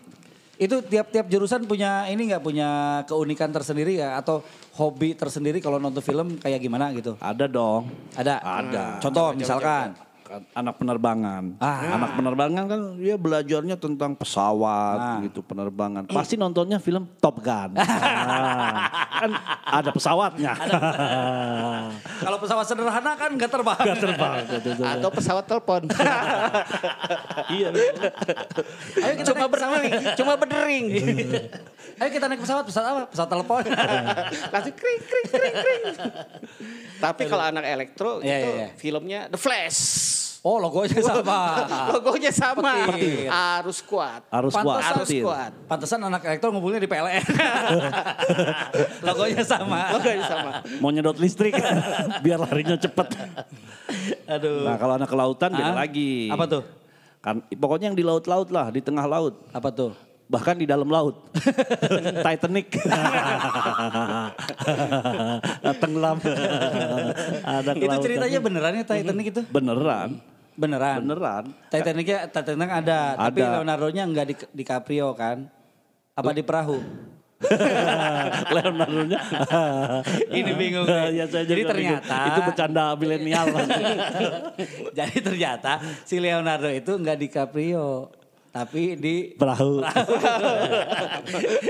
Itu 0.55 0.81
tiap-tiap 0.87 1.27
jurusan 1.27 1.67
punya 1.67 2.07
ini 2.07 2.31
nggak 2.31 2.43
punya 2.43 3.03
keunikan 3.11 3.51
tersendiri 3.51 3.99
ya 3.99 4.19
atau 4.19 4.43
hobi 4.79 5.19
tersendiri 5.19 5.59
kalau 5.59 5.83
nonton 5.83 6.03
film 6.03 6.39
kayak 6.39 6.63
gimana 6.63 6.95
gitu? 6.95 7.19
Ada 7.19 7.51
dong. 7.51 7.91
Ada. 8.15 8.39
Ada. 8.43 8.85
Contoh 9.03 9.35
misalkan. 9.35 9.95
Kan 9.99 10.14
Anak 10.53 10.75
penerbangan. 10.77 11.45
Ah. 11.59 11.95
Anak 11.95 12.11
penerbangan 12.15 12.65
kan 12.65 12.81
dia 12.97 13.15
belajarnya 13.15 13.77
tentang 13.77 14.15
pesawat 14.15 14.99
Ah. 14.99 15.19
gitu 15.23 15.41
penerbangan. 15.41 16.07
Pasti 16.07 16.35
nontonnya 16.35 16.79
film 16.79 17.07
Top 17.19 17.39
Gun. 17.39 17.75
Nah, 17.75 18.89
kan 19.23 19.31
ada 19.65 19.91
pesawatnya. 19.91 20.53
Kalau 22.19 22.39
pesawat 22.39 22.65
sederhana 22.65 23.13
kan 23.15 23.31
nggak 23.31 23.51
terbang. 23.51 23.79
Gak 23.79 23.99
terbang. 24.01 24.35
Atau 24.99 25.11
pesawat 25.11 25.45
telepon. 25.45 25.83
iya. 27.57 27.69
Ayo 28.97 29.13
kita 29.17 29.31
cuma 29.31 29.47
pesawat. 29.47 29.81
berdering, 29.83 29.93
cuma 30.15 30.33
berdering. 30.35 30.87
Ayo 32.03 32.11
kita 32.11 32.27
naik 32.27 32.43
pesawat, 32.43 32.65
pesawat 32.67 32.87
apa? 32.89 33.03
Pesawat 33.07 33.31
telepon. 33.31 33.63
Langsung 34.51 34.75
kring 34.75 35.01
kring 35.01 35.27
kring 35.31 35.55
kring. 35.55 35.83
Tapi 36.99 37.23
kalau 37.29 37.45
anak 37.45 37.63
elektro 37.63 38.19
Iya, 38.19 38.35
itu 38.35 38.49
iya, 38.49 38.57
iya. 38.57 38.69
filmnya 38.75 39.21
The 39.29 39.39
Flash. 39.39 39.81
Oh 40.45 40.61
logonya 40.61 41.01
sama. 41.01 41.41
Logonya 41.97 42.29
sama. 42.29 42.93
Petir. 42.93 43.33
Harus 43.33 43.81
kuat. 43.81 44.29
Harus 44.29 44.53
kuat. 44.53 44.77
Pantesan- 44.77 44.93
Harus 44.93 45.09
kuat. 45.17 45.51
Pantesan 45.65 45.99
anak 46.05 46.21
elektro 46.23 46.53
ngumpulnya 46.53 46.77
di 46.77 46.87
PLN. 46.87 47.25
logonya 49.09 49.41
sama. 49.41 49.97
Logonya 49.97 50.21
sama. 50.23 50.51
Mau 50.79 50.93
nyedot 50.93 51.17
listrik 51.17 51.57
biar 52.21 52.37
larinya 52.39 52.77
cepet. 52.77 53.09
Aduh. 54.29 54.69
Nah 54.69 54.77
kalau 54.77 54.95
anak 54.95 55.09
kelautan 55.09 55.49
beda 55.51 55.73
Ah, 55.73 55.81
lagi. 55.81 56.29
apa 56.29 56.45
tuh? 56.45 56.63
Kan 57.25 57.41
pokoknya 57.49 57.89
yang 57.89 57.97
di 57.97 58.05
laut-laut 58.05 58.53
lah, 58.53 58.69
di 58.69 58.85
tengah 58.85 59.09
laut. 59.09 59.49
Apa 59.49 59.73
tuh? 59.73 59.97
Bahkan 60.25 60.61
di 60.61 60.69
dalam 60.69 60.89
laut. 60.89 61.25
Titanic. 62.27 62.69
Tenggelam. 65.75 66.17
Ada 67.41 67.73
itu 67.75 67.97
ceritanya 67.99 68.39
beneran 68.41 68.73
ya 68.77 68.85
Titanic 68.85 69.27
itu? 69.33 69.41
Beneran. 69.49 70.21
Beneran. 70.55 71.03
Beneran. 71.03 71.45
Titanicnya 71.67 72.31
Titanic 72.31 72.71
ada, 72.71 72.99
tapi 73.19 73.43
Ada. 73.43 73.59
Leonardo-nya 73.59 74.03
enggak 74.07 74.27
di, 74.31 74.35
di 74.55 74.63
Caprio 74.63 75.11
kan? 75.13 75.51
Apa 76.15 76.31
di 76.31 76.47
perahu? 76.47 76.79
Leonardo-nya. 78.55 79.21
Ini 80.39 80.53
bingung. 80.55 80.87
ya, 80.87 81.27
saya 81.27 81.45
Jadi 81.45 81.61
juga 81.61 81.75
bingung. 81.75 82.01
ternyata- 82.01 82.27
Itu 82.27 82.41
bercanda 82.47 82.85
milenial. 82.95 83.47
Jadi 84.99 85.17
ternyata 85.21 85.73
si 86.03 86.17
Leonardo 86.17 86.71
itu 86.71 86.95
enggak 86.95 87.19
di 87.19 87.29
Caprio. 87.29 88.09
Tapi 88.55 88.95
di 88.95 89.35
Perahu. 89.35 89.83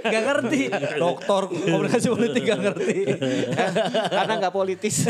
Gak 0.04 0.22
ngerti. 0.28 0.68
Doktor 1.00 1.48
komunikasi 1.48 2.12
politik 2.12 2.44
gak 2.44 2.60
ngerti. 2.60 3.08
Karena 4.12 4.32
nggak 4.36 4.52
politis. 4.52 5.08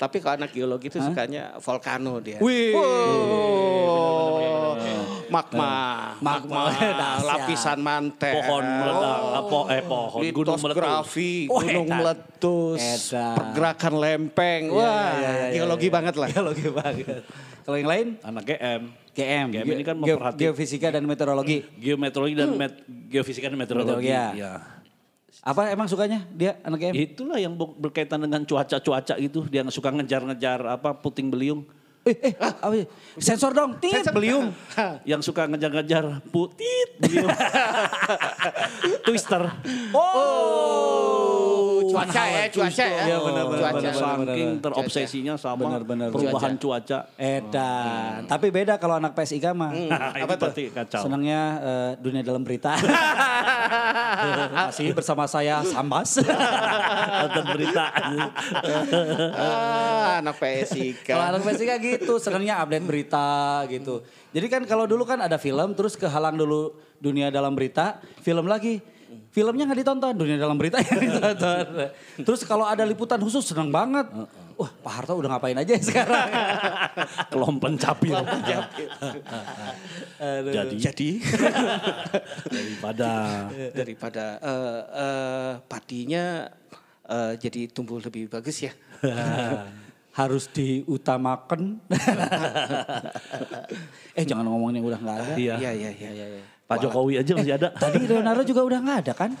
Tapi 0.00 0.16
kalau 0.24 0.40
anak 0.40 0.56
geologi 0.56 0.88
itu 0.88 1.04
sukanya 1.04 1.60
volcano 1.60 2.16
dia. 2.24 2.40
Wih. 2.40 2.72
Wow. 2.72 4.00
Magma. 5.28 5.74
Magma. 6.16 6.72
Lapisan 7.28 7.78
mantel. 7.84 8.40
Pohon 8.40 8.64
meledak, 8.64 9.20
apa 9.36 9.58
eh 9.76 9.82
pohon 9.84 10.20
gunung 10.32 10.58
meletus. 10.58 11.12
Oh, 11.46 11.60
gunung 11.60 11.88
meletus, 11.92 12.82
pergerakan 13.12 13.94
lempeng. 14.00 14.62
Iya, 14.72 14.80
Wah, 14.80 15.10
iya, 15.14 15.30
iya, 15.30 15.46
geologi 15.60 15.88
banget 15.92 16.14
lah. 16.18 16.28
Geologi 16.32 16.66
banget. 16.72 17.22
Kalau 17.62 17.76
yang 17.78 17.90
lain 17.92 18.06
Anak 18.24 18.42
GM. 18.48 18.99
GM. 19.12 19.46
GM 19.50 19.66
ini 19.68 19.82
kan 19.82 19.96
Ge- 19.96 20.00
memperhati- 20.08 20.40
Geofisika 20.40 20.88
dan 20.88 21.04
meteorologi. 21.04 21.66
Geometeorologi 21.74 22.34
dan 22.34 22.50
met- 22.52 22.80
geofisika 23.06 23.46
dan 23.46 23.56
meteorologi. 23.56 24.06
Ya. 24.06 24.32
Ya. 24.32 24.52
Apa 25.40 25.68
emang 25.68 25.86
sukanya 25.86 26.26
dia 26.28 26.60
anak 26.60 26.78
GM? 26.80 26.94
Itulah 26.94 27.36
yang 27.36 27.54
ber- 27.54 27.72
berkaitan 27.80 28.18
dengan 28.18 28.42
cuaca-cuaca 28.42 29.14
gitu. 29.16 29.46
Dia 29.46 29.64
suka 29.68 29.88
ngejar-ngejar 29.90 30.60
apa 30.68 30.92
puting 30.94 31.28
beliung. 31.28 31.64
Eh, 32.00 32.16
eh, 32.16 32.32
apa 32.40 32.72
ya? 32.74 32.86
Sensor 33.14 33.52
dong, 33.52 33.76
tit, 33.76 34.00
beliung. 34.08 34.48
Yang 35.04 35.20
suka 35.22 35.44
ngejar-ngejar 35.44 36.24
putit 36.28 36.96
beliung. 36.96 37.28
Twister. 39.04 39.52
Oh, 39.92 41.59
cuaca 41.90 42.22
ya, 42.24 42.42
cuaca 42.48 42.84
ya. 42.86 43.02
Iya, 43.04 43.16
benar, 43.18 43.44
benar, 43.44 43.60
Cuaca. 43.60 43.76
benar, 43.76 43.92
benar. 43.92 44.26
Saking 44.30 44.50
terobsesinya 44.62 45.34
sama 45.34 45.62
Benar, 45.66 45.82
benar, 45.82 46.08
perubahan 46.10 46.54
cuaca. 46.56 46.98
Edan. 47.14 48.20
Tapi 48.24 48.46
beda 48.48 48.74
kalau 48.78 48.96
anak 48.96 49.12
PSIK 49.12 49.50
mah. 49.52 49.70
Apa 50.24 50.24
Apa 50.24 50.34
tuh? 50.38 50.52
kacau. 50.70 51.00
Senangnya 51.04 51.40
eh, 51.58 51.90
dunia 51.98 52.22
dalam 52.22 52.40
berita. 52.40 52.78
Masih 54.70 54.94
bersama 54.94 55.26
saya 55.26 55.60
Sambas. 55.62 56.18
Nonton 57.20 57.44
berita. 57.54 57.84
Ah, 59.34 60.22
anak 60.22 60.36
PSIK. 60.38 61.04
kalau 61.06 61.24
anak 61.36 61.42
PSIK 61.44 61.70
gitu, 61.78 62.16
senangnya 62.16 62.60
update 62.62 62.86
berita 62.86 63.28
gitu. 63.68 64.02
Jadi 64.30 64.46
kan 64.46 64.62
kalau 64.62 64.86
dulu 64.86 65.02
kan 65.02 65.18
ada 65.18 65.36
film, 65.36 65.74
terus 65.74 65.98
kehalang 65.98 66.38
dulu 66.38 66.74
dunia 67.02 67.28
dalam 67.28 67.54
berita, 67.56 67.98
film 68.22 68.46
lagi. 68.46 68.78
Filmnya 69.30 69.62
nggak 69.66 69.80
ditonton, 69.82 70.14
dunia 70.14 70.36
dalam 70.38 70.58
berita 70.58 70.82
yang 70.82 70.98
ditonton. 70.98 71.66
Terus 72.26 72.42
kalau 72.42 72.66
ada 72.66 72.82
liputan 72.82 73.22
khusus 73.22 73.46
senang 73.46 73.70
banget. 73.70 74.06
Wah 74.58 74.70
Pak 74.84 74.92
Harto 74.92 75.16
udah 75.16 75.30
ngapain 75.32 75.56
aja 75.56 75.72
ya 75.72 75.82
sekarang. 75.82 76.28
Kelompen 77.32 77.74
capil. 77.80 78.12
Aduh. 80.20 80.52
Jadi, 80.52 80.76
Jadi 80.76 81.10
daripada 82.50 83.10
daripada 83.72 84.24
eh, 84.42 84.80
eh, 84.98 85.52
padinya 85.64 86.50
eh, 87.08 87.32
jadi 87.40 87.72
tumbuh 87.72 88.02
lebih 88.02 88.28
bagus 88.28 88.66
ya. 88.66 88.72
harus 90.10 90.50
diutamakan. 90.50 91.80
eh 94.18 94.24
jangan 94.26 94.44
ngomongin 94.44 94.82
yang 94.82 94.86
udah 94.90 95.00
nggak 95.00 95.16
ada. 95.22 95.34
Iya. 95.38 95.54
Iya, 95.56 95.70
iya, 95.72 96.10
iya. 96.12 96.59
Pak 96.70 96.86
Jokowi 96.86 97.18
aja 97.18 97.32
masih 97.34 97.54
ada. 97.58 97.74
Tadi 97.74 98.06
Leonardo 98.06 98.46
juga 98.46 98.62
udah 98.62 98.78
nggak 98.78 98.98
ada 99.02 99.12
kan? 99.18 99.34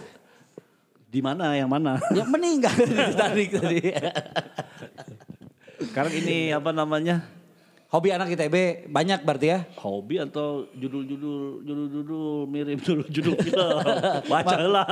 Di 1.06 1.22
mana 1.22 1.54
yang 1.54 1.70
mana? 1.70 2.02
Yang 2.10 2.26
meninggal 2.26 2.74
tadi 3.22 3.44
tadi. 3.54 3.78
Sekarang 5.78 6.10
ini 6.10 6.50
apa 6.50 6.74
namanya? 6.74 7.22
Hobi 7.90 8.10
anak 8.14 8.34
ITB 8.34 8.86
banyak 8.90 9.22
berarti 9.22 9.46
ya? 9.46 9.58
Hobi 9.78 10.18
atau 10.22 10.66
judul-judul 10.74 11.66
judul-judul 11.66 12.50
mirip 12.50 12.82
judul-judul 12.82 13.34
film. 13.42 13.78
Baca 14.30 14.56
lah. 14.66 14.86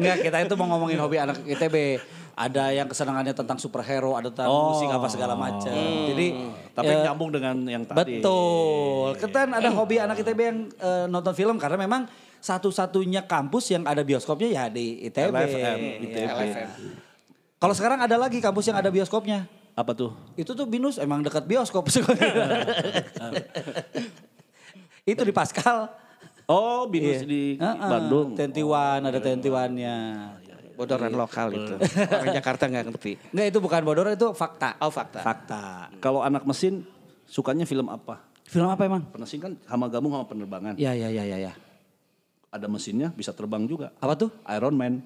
Enggak, 0.00 0.16
kita 0.24 0.36
itu 0.48 0.54
mau 0.56 0.66
ngomongin 0.72 1.00
hobi 1.00 1.16
anak 1.20 1.44
ITB. 1.44 2.00
Ada 2.36 2.68
yang 2.68 2.84
kesenangannya 2.84 3.32
tentang 3.32 3.56
superhero, 3.56 4.12
ada 4.12 4.28
tentang 4.28 4.52
Oh. 4.52 4.76
musik 4.76 4.86
apa 4.86 5.08
segala 5.08 5.32
macam. 5.32 5.72
Jadi 5.72 6.36
Tapi 6.70 6.92
eh, 6.92 7.00
nyambung 7.00 7.32
dengan 7.32 7.56
yang 7.64 7.80
tadi. 7.82 8.20
Betul. 8.20 9.16
Kan 9.32 9.56
ada 9.56 9.72
hobi 9.72 9.96
anak 9.96 10.20
ITB 10.20 10.36
yang 10.38 10.58
eh, 10.70 11.08
nonton 11.08 11.32
film 11.32 11.56
karena 11.56 11.80
memang 11.80 12.04
satu-satunya 12.36 13.24
kampus 13.24 13.72
yang 13.72 13.82
ada 13.82 14.04
bioskopnya 14.04 14.52
ya 14.52 14.64
di 14.68 15.00
ITB. 15.02 15.32
LFM, 15.32 15.78
Iya. 15.80 15.94
ITB. 15.98 16.28
LFM. 16.28 16.68
Kalau 17.56 17.72
sekarang 17.72 18.04
ada 18.04 18.14
lagi 18.14 18.36
kampus 18.38 18.68
yang 18.68 18.76
ada 18.76 18.92
bioskopnya. 18.92 19.48
Apa 19.72 19.92
tuh? 19.92 20.12
Itu 20.34 20.52
tuh 20.52 20.64
Binus 20.64 20.96
emang 20.96 21.20
dekat 21.20 21.44
bioskop. 21.44 21.88
Itu 25.04 25.22
di 25.22 25.32
Pascal. 25.32 25.88
Oh, 26.46 26.86
binus 26.86 27.22
Iya. 27.22 27.26
di 27.26 27.42
Heeh, 27.58 27.88
Bandung. 27.90 28.38
Tentiwan, 28.38 29.02
ada 29.02 29.18
Tentiwannya. 29.18 29.96
Bodoran 30.76 31.12
lokal 31.16 31.56
itu. 31.56 31.74
Orang 32.04 32.36
Jakarta 32.36 32.68
nggak 32.68 32.84
ngerti. 32.92 33.12
Enggak 33.32 33.46
itu 33.48 33.58
bukan 33.64 33.80
bodor 33.80 34.12
itu 34.12 34.28
fakta. 34.36 34.76
Oh 34.84 34.92
fakta. 34.92 35.24
Fakta. 35.24 35.88
Kalau 36.04 36.20
anak 36.20 36.44
mesin 36.44 36.84
sukanya 37.24 37.64
film 37.64 37.88
apa? 37.88 38.20
Film 38.46 38.68
apa 38.70 38.84
emang? 38.86 39.02
Mesin 39.18 39.40
kan 39.42 39.52
sama 39.64 39.88
gabung 39.88 40.12
sama 40.14 40.28
penerbangan. 40.28 40.78
Ya 40.78 40.92
ya 40.92 41.08
ya 41.10 41.24
ya 41.24 41.50
ya. 41.50 41.52
Ada 42.46 42.70
mesinnya 42.70 43.10
bisa 43.12 43.34
terbang 43.34 43.66
juga. 43.66 43.92
Apa 43.98 44.14
tuh? 44.16 44.30
Iron 44.54 44.72
Man. 44.78 45.02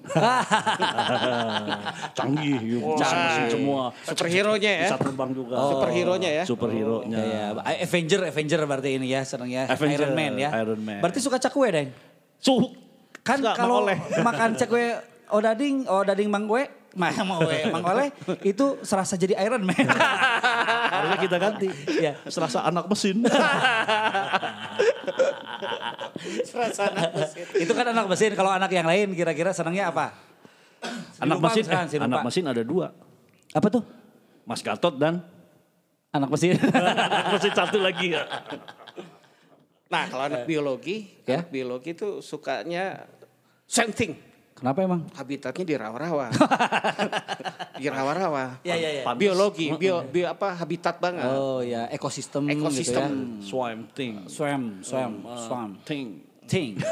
Canggih, 2.17 2.79
bisa 2.79 3.11
mesin 3.11 3.45
semua. 3.49 3.83
Superhero-nya 4.07 4.71
ya. 4.71 4.87
Bisa 4.87 4.99
terbang 5.01 5.29
juga. 5.35 5.55
Superhero-nya 5.73 6.29
ya. 6.31 6.43
Superhero-nya. 6.47 7.17
Ya, 7.17 7.25
ya. 7.27 7.45
Avenger, 7.81 8.29
Avenger 8.29 8.59
berarti 8.63 8.89
ini 8.95 9.11
ya 9.11 9.25
seneng 9.25 9.51
ya. 9.51 9.67
Avenger, 9.67 10.07
Iron 10.07 10.13
Man 10.15 10.33
ya. 10.37 10.49
Iron 10.63 10.79
Man. 10.79 10.99
Berarti 11.01 11.19
suka 11.19 11.41
cakwe 11.41 11.67
deng. 11.73 11.89
Suh. 12.39 12.71
Kan 13.25 13.41
kalau 13.41 13.89
makan 14.21 14.55
cakwe 14.55 15.10
odading, 15.31 15.87
odading 15.87 16.27
mangwe, 16.27 16.67
mah 16.93 17.11
mangwe, 17.31 17.71
mangoleh 17.71 18.09
itu 18.43 18.79
serasa 18.83 19.15
jadi 19.15 19.39
Iron 19.41 19.63
Man. 19.63 19.87
Harusnya 20.93 21.19
kita 21.19 21.37
ganti. 21.39 21.67
Iya. 21.87 22.19
Serasa 22.33 22.67
anak 22.67 22.85
mesin. 22.87 23.23
itu 27.57 27.71
kan 27.71 27.85
anak 27.89 28.05
mesin. 28.07 28.31
Kalau 28.35 28.51
anak 28.51 28.71
yang 28.71 28.87
lain 28.87 29.15
kira-kira 29.15 29.55
senangnya 29.55 29.89
apa? 29.89 30.13
anak 31.21 31.37
Lupa 31.37 31.53
mesin, 31.53 31.63
misalkan, 31.69 31.85
eh, 31.85 31.89
si 31.93 31.97
anak 32.01 32.21
mesin 32.25 32.43
ada 32.49 32.63
dua. 32.65 32.87
Apa 33.53 33.67
tuh? 33.69 33.83
Mas 34.43 34.65
Gatot 34.65 34.97
dan 34.97 35.21
Anak 36.11 36.27
mesin. 36.27 36.59
anak 36.59 37.39
mesin 37.39 37.53
satu 37.55 37.79
lagi 37.79 38.11
ya. 38.11 38.27
Nah 39.87 40.07
kalau 40.11 40.23
anak 40.27 40.43
biologi, 40.43 41.07
Ya. 41.23 41.39
anak 41.39 41.51
biologi 41.55 41.95
itu 41.95 42.19
sukanya 42.19 43.07
same 43.63 43.95
thing. 43.95 44.11
Kenapa 44.61 44.79
emang? 44.85 45.01
Habitatnya 45.17 45.65
di 45.65 45.73
rawa-rawa. 45.73 46.29
di 47.81 47.89
rawa-rawa. 47.89 48.61
Ya 48.61 48.77
ya 48.77 49.01
ya. 49.01 49.03
Biologi, 49.17 49.73
bio, 49.73 50.05
bio 50.05 50.29
apa 50.29 50.53
habitat 50.53 51.01
banget. 51.01 51.25
Oh 51.33 51.65
ya, 51.65 51.89
ekosistem, 51.89 52.45
Ekosistem. 52.45 53.09
gitu 53.09 53.41
ya. 53.41 53.49
Swam 53.49 53.79
thing. 53.97 54.13
Swam, 54.29 54.85
swam, 54.85 55.25
swam. 55.33 55.69
Thing. 55.81 56.30
Ting. 56.51 56.75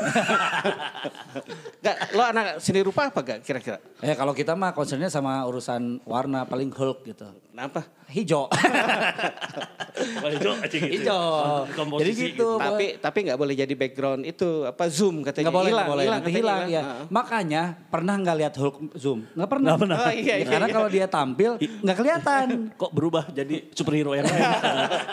Gak, 1.84 2.16
lo 2.16 2.24
anak 2.24 2.64
seni 2.64 2.80
rupa 2.80 3.12
apa 3.12 3.20
gak 3.24 3.40
kira-kira? 3.44 3.80
eh 4.00 4.16
kalau 4.16 4.32
kita 4.32 4.56
mah 4.56 4.72
concernnya 4.72 5.12
sama 5.12 5.44
urusan 5.44 6.00
warna 6.08 6.48
paling 6.48 6.72
Hulk 6.72 7.04
gitu. 7.04 7.28
Kenapa? 7.52 7.84
Hijau. 8.08 8.48
Hijau, 10.32 10.54
Hijau. 10.64 11.68
Komposisi 11.76 12.08
Jadi 12.08 12.14
gitu. 12.34 12.56
Tapi 12.56 12.86
tapi 13.04 13.18
nggak 13.28 13.36
boleh 13.36 13.54
jadi 13.54 13.74
background 13.76 14.24
itu 14.24 14.64
apa 14.64 14.88
zoom 14.88 15.22
katanya 15.22 15.52
Nggak 15.52 15.60
boleh, 15.60 15.70
hilang, 15.70 15.84
nggak 15.84 15.92
boleh. 15.92 16.06
hilang, 16.08 16.24
hilang, 16.32 16.62
ya. 16.72 16.82
Heeh. 16.82 17.04
Makanya 17.12 17.62
pernah 17.92 18.16
nggak 18.16 18.38
lihat 18.40 18.54
Hulk 18.56 18.76
zoom? 18.96 19.28
Nggak 19.36 19.50
pernah. 19.52 19.70
Nggak 19.76 19.82
pernah. 19.84 19.98
Oh, 20.00 20.14
iya, 20.16 20.24
Ya, 20.24 20.36
iya, 20.40 20.46
karena 20.48 20.68
iya. 20.72 20.76
kalau 20.80 20.90
dia 20.90 21.06
tampil 21.12 21.52
nggak 21.60 21.98
kelihatan. 22.00 22.46
Kok 22.82 22.92
berubah 22.96 23.24
jadi 23.30 23.56
superhero 23.76 24.16
yang 24.16 24.26
lain? 24.26 24.44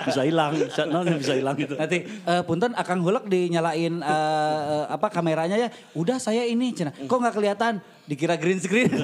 bisa 0.06 0.22
hilang, 0.22 0.50
bisa, 0.54 0.82
bisa 1.18 1.34
hilang 1.34 1.56
gitu. 1.58 1.74
Nanti 1.74 1.98
eh, 2.06 2.42
punten 2.46 2.72
Akang 2.78 3.02
Hulk 3.02 3.26
dinyalain 3.26 3.94
eh, 4.00 4.35
eh, 4.36 4.84
apa 4.92 5.06
kameranya 5.08 5.56
ya. 5.56 5.68
Udah 5.96 6.20
saya 6.20 6.44
ini 6.44 6.72
cina. 6.72 6.92
Kok 6.92 7.18
nggak 7.18 7.34
kelihatan? 7.36 7.80
Dikira 8.06 8.38
green 8.38 8.62
screen. 8.62 8.86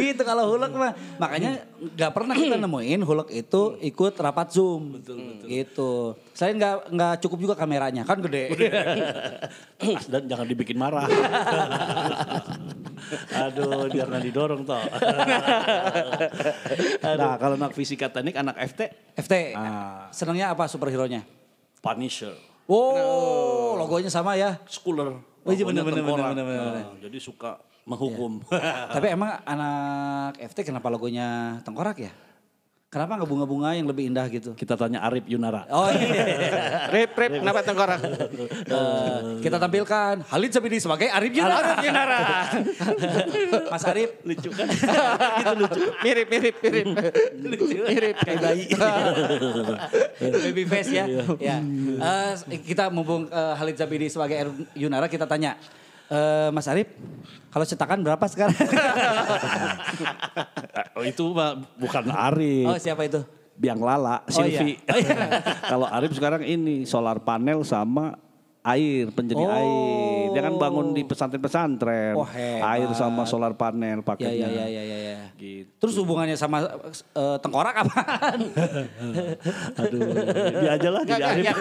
itu 0.00 0.22
kalau 0.24 0.56
Hulk 0.56 0.72
mah. 0.72 0.96
Makanya 1.20 1.60
nggak 1.76 2.12
pernah 2.16 2.32
kita 2.32 2.56
nemuin 2.56 3.00
Hulk 3.04 3.28
itu 3.36 3.76
ikut 3.84 4.14
rapat 4.16 4.48
zoom. 4.56 5.04
Gitu. 5.44 6.16
Saya 6.32 6.56
nggak 6.56 6.76
nggak 6.88 7.14
cukup 7.20 7.38
juga 7.44 7.54
kameranya 7.54 8.08
kan 8.08 8.18
gede. 8.24 8.48
Dan 10.12 10.24
jangan 10.24 10.46
dibikin 10.48 10.80
marah. 10.80 11.04
Aduh, 13.44 13.92
biar 13.92 14.08
nggak 14.08 14.24
didorong 14.24 14.64
toh. 14.64 14.80
nah, 17.04 17.36
kalau 17.36 17.54
anak 17.60 17.76
fisika 17.76 18.08
teknik, 18.08 18.40
anak 18.40 18.56
FT, 18.64 18.80
FT. 19.20 19.34
Ah. 19.52 20.08
Senangnya 20.08 20.56
apa 20.56 20.64
superhero-nya? 20.64 21.20
Punisher, 21.84 22.32
Wow, 22.64 23.76
logonya 23.76 24.08
sama 24.08 24.40
ya. 24.40 24.56
Schooler. 24.64 25.20
Oh, 25.44 25.52
iya, 25.52 25.68
bener, 25.68 25.84
bener, 25.84 26.00
bener, 26.00 26.24
bener, 26.32 26.44
bener. 26.48 26.72
Nah, 26.80 26.96
jadi 26.96 27.18
suka 27.20 27.60
menghukum. 27.84 28.40
Tapi 28.96 29.06
emang 29.12 29.44
anak 29.44 30.40
FT 30.40 30.64
kenapa 30.64 30.88
logonya 30.88 31.60
tengkorak 31.68 32.00
ya? 32.00 32.12
Kenapa 32.94 33.18
nggak 33.18 33.26
bunga-bunga 33.26 33.74
yang 33.74 33.90
lebih 33.90 34.06
indah 34.06 34.22
gitu? 34.30 34.54
Kita 34.54 34.78
tanya 34.78 35.02
Arif 35.02 35.26
Yunara. 35.26 35.66
Oh 35.66 35.90
iya. 35.90 36.86
Rip, 36.94 37.10
rip, 37.18 37.42
kenapa 37.42 37.66
tengkorak? 37.66 37.98
Eh, 38.70 39.18
kita 39.42 39.58
tampilkan 39.58 40.22
Halid 40.30 40.54
Sabidi 40.54 40.78
sebagai 40.78 41.10
Arif 41.10 41.34
Yunara. 41.34 41.74
Arif 41.74 41.90
Yunara. 41.90 42.20
Mas 43.74 43.82
Arif. 43.90 44.14
Lucu 44.22 44.46
kan? 44.54 44.70
mirip, 46.06 46.30
mirip, 46.30 46.54
mirip. 46.62 46.86
Mirip. 47.66 48.16
Kayak 48.22 48.38
bayi. 48.46 48.64
Baby 50.46 50.62
face 50.70 50.94
ya. 50.94 51.04
ya. 51.42 51.58
Eh, 51.98 52.62
kita 52.62 52.94
mumpung 52.94 53.26
eh, 53.26 53.54
Halid 53.58 53.74
Zabidi 53.74 54.06
sebagai 54.06 54.38
Arif 54.38 54.54
Yunara 54.78 55.10
kita 55.10 55.26
tanya. 55.26 55.58
Eh, 56.08 56.48
Mas 56.50 56.66
Arif, 56.66 56.88
kalau 57.48 57.64
cetakan 57.64 58.00
berapa 58.00 58.24
sekarang? 58.26 58.56
Oh, 60.94 61.02
itu 61.02 61.34
bukan 61.74 62.06
Arif. 62.10 62.66
oh 62.66 62.78
siapa 62.78 63.02
itu? 63.02 63.22
Biang 63.54 63.78
Lala, 63.78 64.22
Oh, 64.26 64.42
iya. 64.42 64.62
Silvi. 64.62 64.74
Kalau 65.70 65.86
Arif 65.86 66.10
sekarang 66.10 66.42
ini 66.42 66.82
solar 66.82 67.22
panel 67.22 67.62
sama 67.62 68.18
air, 68.64 69.04
penjernih 69.08 69.44
Oh. 69.44 69.52
air. 69.52 70.26
Dia 70.32 70.42
kan 70.42 70.54
bangun 70.56 70.90
di 70.90 71.02
pesantren-pesantren. 71.02 72.14
Oh, 72.14 72.24
hebat. 72.24 72.64
air 72.74 72.88
sama 72.92 73.22
solar 73.22 73.52
panel 73.52 74.00
Ya 74.00 74.02
pakainya. 74.02 74.48
ya 74.48 74.64
ya 74.64 74.66
ya 74.66 74.82
ya. 74.82 74.96
ya. 74.98 75.18
Gitu. 75.36 75.68
Terus 75.76 75.94
hubungannya 75.96 76.34
sama 76.34 76.64
eh, 76.64 77.36
tengkorak 77.38 77.76
apaan? 77.76 78.40
Aduh, 79.78 80.00
dia 80.56 80.70
aja 80.74 80.88
lah 80.88 81.02
Enggak, 81.02 81.18
jadi 81.18 81.32
enggak, 81.34 81.44
yang, 81.44 81.58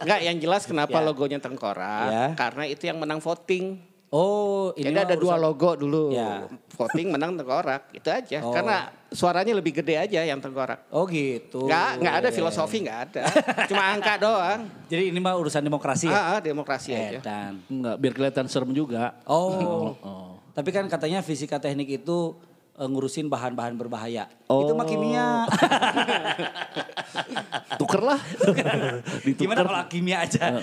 enggak, 0.00 0.20
yang 0.28 0.36
jelas 0.38 0.62
kenapa 0.64 0.98
Ya. 0.98 1.02
logonya 1.02 1.38
tengkorak. 1.38 2.06
Ya. 2.06 2.26
Karena 2.34 2.64
itu 2.64 2.84
yang 2.84 2.98
menang 2.98 3.18
voting. 3.18 3.93
Oh, 4.14 4.70
ini 4.78 4.94
Jadi 4.94 4.98
ada 5.02 5.16
dua 5.18 5.34
urusan- 5.34 5.42
logo 5.42 5.70
dulu. 5.74 6.04
Ya. 6.14 6.46
Voting 6.70 7.10
menang 7.10 7.34
tengkorak. 7.34 7.90
Itu 7.90 8.06
aja. 8.06 8.38
Oh. 8.46 8.54
Karena 8.54 8.86
suaranya 9.10 9.50
lebih 9.52 9.74
gede 9.74 9.98
aja 9.98 10.22
yang 10.22 10.38
tengkorak. 10.38 10.86
Oh 10.88 11.02
gitu. 11.04 11.66
Enggak, 11.66 11.98
enggak 11.98 12.14
ada 12.14 12.22
Ya, 12.22 12.30
ya, 12.30 12.36
filosofi 12.38 12.76
enggak 12.78 13.00
ada. 13.10 13.22
Cuma 13.66 13.82
angka 13.90 14.14
doang. 14.24 14.60
ya. 14.62 14.86
Jadi 14.88 15.02
ini 15.10 15.18
mah 15.18 15.34
urusan 15.34 15.58
demokrasi 15.60 16.06
ya. 16.06 16.14
Ah, 16.14 16.26
ah, 16.32 16.40
demokrasi 16.40 16.94
aja. 16.94 17.18
Edan. 17.18 17.54
Enggak, 17.66 17.96
biar 17.98 18.12
kelihatan 18.14 18.46
serem 18.46 18.70
juga. 18.70 19.18
Oh. 19.26 19.98
Oh. 20.06 20.38
Tapi 20.54 20.70
kan 20.70 20.86
katanya 20.86 21.18
fisika 21.18 21.58
teknik 21.58 21.98
itu 21.98 22.38
eh, 22.74 22.86
ngurusin 22.86 23.26
bahan-bahan 23.26 23.74
berbahaya. 23.74 24.26
Oh. 24.46 24.62
Itu 24.62 24.72
mah 24.74 24.86
kimia. 24.86 25.46
Tuker 27.80 28.02
lah. 28.02 28.20
Gimana 29.24 29.62
kalau 29.62 29.86
kimia 29.86 30.22
aja? 30.22 30.58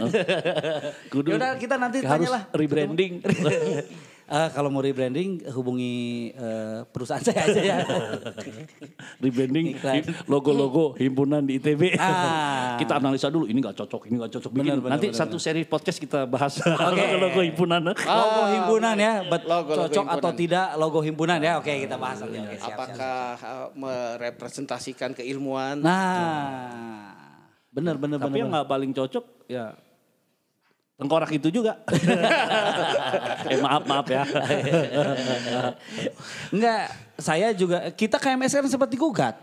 Kudu- 1.07 1.35
Yaudah 1.35 1.55
kita 1.55 1.75
nanti 1.75 2.03
harus 2.03 2.27
tanyalah. 2.27 2.43
rebranding. 2.51 3.19
Eh, 4.31 4.49
kalau 4.55 4.71
mau 4.71 4.79
rebranding 4.79 5.43
hubungi 5.51 5.91
eh, 6.31 6.87
perusahaan 6.87 7.19
saya 7.27 7.51
aja 7.51 7.61
ya. 7.61 7.77
rebranding 9.19 9.75
logo-logo 10.23 10.95
himpunan 10.95 11.43
di 11.43 11.59
ITB. 11.59 11.99
Ah. 11.99 12.75
kita 12.81 12.95
analisa 12.95 13.27
dulu 13.27 13.43
ini 13.43 13.59
nggak 13.59 13.75
cocok, 13.75 14.07
ini 14.07 14.15
nggak 14.15 14.31
cocok. 14.31 14.51
Bikin. 14.55 14.63
Benar, 14.63 14.77
benar, 14.79 14.91
Nanti 14.95 15.07
benar, 15.11 15.19
satu 15.19 15.35
seri 15.35 15.67
podcast 15.67 15.99
kita 15.99 16.23
bahas 16.23 16.63
Oke. 16.87 17.03
logo 17.19 17.43
himpunan. 17.43 17.81
logo 17.91 18.41
himpunan 18.47 18.95
ya, 18.95 19.13
bet- 19.27 19.43
Logo- 19.43 19.75
logo 19.75 19.91
cocok 19.91 20.05
atau 20.07 20.31
himpunan. 20.31 20.39
tidak 20.39 20.67
logo 20.79 20.99
himpunan 21.03 21.39
ya. 21.43 21.53
Oke, 21.59 21.73
kita 21.83 21.99
bahas 21.99 22.23
nanti. 22.23 22.39
Oke, 22.39 22.55
siap, 22.55 22.63
siap. 22.63 22.71
Apakah 22.79 23.19
uh, 23.43 23.67
merepresentasikan 23.75 25.11
keilmuan? 25.11 25.75
Nah, 25.75 27.11
benar 27.67 27.99
benar 27.99 28.15
Tapi 28.15 28.31
benar. 28.31 28.39
yang 28.39 28.49
nggak 28.49 28.67
paling 28.71 28.91
cocok 28.95 29.25
ya 29.51 29.75
tengkorak 31.01 31.33
itu 31.33 31.49
juga. 31.49 31.81
eh 33.51 33.57
maaf 33.57 33.81
maaf 33.89 34.05
ya. 34.05 34.21
Enggak, 36.53 36.93
saya 37.17 37.49
juga 37.57 37.89
kita 37.89 38.21
KMS 38.21 38.61
kan 38.61 38.69
sempat 38.69 38.85
digugat. 38.85 39.33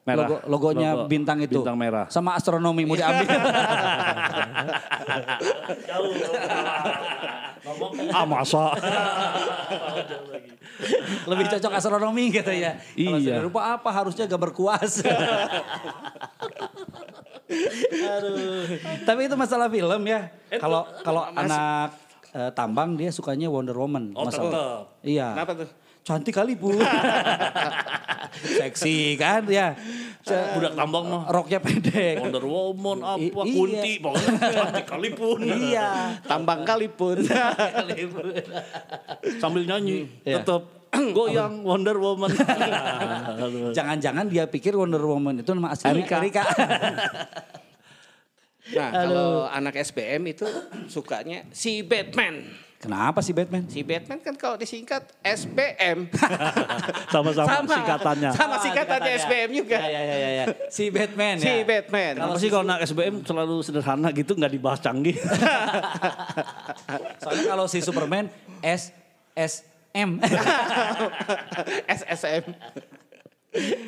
Merah. 0.00 0.24
Logo, 0.24 0.36
logonya 0.48 0.90
Logo 0.96 1.10
bintang 1.10 1.42
itu. 1.42 1.60
bintang 1.60 1.76
merah. 1.76 2.06
Sama 2.08 2.38
astronomi 2.38 2.86
mau 2.86 2.94
diambil. 2.96 3.26
ah 8.16 8.24
masa. 8.24 8.72
Lebih 11.28 11.44
cocok 11.52 11.72
astronomi 11.76 12.32
gitu 12.32 12.48
ya. 12.48 12.80
Kalau 12.80 13.18
Iya. 13.20 13.36
seni 13.36 13.44
rupa 13.44 13.76
apa 13.76 13.90
harusnya 13.92 14.24
gambar 14.24 14.50
kuas. 14.56 15.02
Aduh. 17.50 18.64
Tapi 19.02 19.20
itu 19.26 19.34
masalah 19.34 19.66
film 19.66 20.02
ya. 20.04 20.30
Kalau 20.52 20.86
kalau 21.02 21.22
anak 21.28 21.94
eh, 22.30 22.50
tambang 22.52 22.94
dia 22.94 23.10
sukanya 23.10 23.46
Wonder 23.46 23.74
Woman. 23.74 24.14
Oh, 24.14 24.24
Masalah- 24.24 24.50
tetep. 24.50 24.82
Iya. 25.02 25.28
Kenapa 25.34 25.52
tuh? 25.56 25.68
Cantik 26.00 26.32
kali 26.32 26.56
bu. 26.56 26.72
Seksi 28.56 29.14
kan 29.14 29.44
ya. 29.46 29.76
Budak 30.24 30.72
tambang 30.72 31.04
mah. 31.06 31.22
Roknya 31.28 31.58
pendek. 31.60 32.22
Wonder 32.22 32.44
Woman 32.44 32.98
apa 33.02 33.18
I- 33.18 33.28
iya. 33.28 33.42
kunti 33.52 33.92
pokoknya 34.00 34.32
cantik 34.40 34.84
sekalipun. 34.86 35.38
iya. 35.68 35.88
Tambang 36.24 36.64
kali 36.64 36.88
pun. 36.88 37.20
Sambil 39.42 39.66
nyanyi 39.66 40.08
Iya. 40.22 40.40
tetap 40.40 40.79
goyang 41.16 41.62
Wonder 41.62 41.96
Woman. 41.96 42.30
Jangan-jangan 43.76 44.26
dia 44.26 44.46
pikir 44.50 44.74
Wonder 44.74 45.02
Woman 45.02 45.40
itu 45.40 45.50
nama 45.54 45.74
aslinya 45.74 45.94
Erika. 45.94 46.16
Erika. 46.18 46.42
Nah, 48.70 48.90
kalau 48.94 49.30
anak 49.50 49.82
SBM 49.82 50.30
itu 50.30 50.46
sukanya 50.86 51.42
si 51.50 51.82
Batman. 51.82 52.46
Kenapa 52.78 53.18
sih 53.20 53.34
Batman? 53.34 53.66
Si 53.66 53.82
Batman 53.82 54.22
kan 54.22 54.32
kalau 54.38 54.54
disingkat 54.56 55.10
SBM. 55.20 56.06
Sama-sama 57.12 57.66
singkatannya. 57.66 58.30
Sama 58.30 58.56
Ah, 58.56 58.60
singkatannya 58.62 59.12
SBM 59.20 59.50
juga. 59.58 59.74
Ya, 59.74 59.90
ya, 59.90 60.00
ya, 60.00 60.16
ya, 60.16 60.30
ya. 60.30 60.44
Si 60.70 60.86
Batman 60.88 61.36
ya. 61.36 61.44
Si 61.44 61.54
Batman. 61.66 62.12
Kenapa 62.14 62.38
sih 62.38 62.48
kalau 62.48 62.64
anak 62.64 62.78
SBM 62.86 63.14
selalu 63.26 63.56
sederhana 63.60 64.08
gitu 64.14 64.32
nggak 64.38 64.52
dibahas 64.54 64.78
canggih? 64.78 65.18
Soalnya 67.20 67.44
kalau 67.52 67.66
si 67.66 67.82
Superman 67.82 68.30
S 68.62 68.96
S 69.34 69.66
M. 69.94 70.22
SSM. 71.98 72.44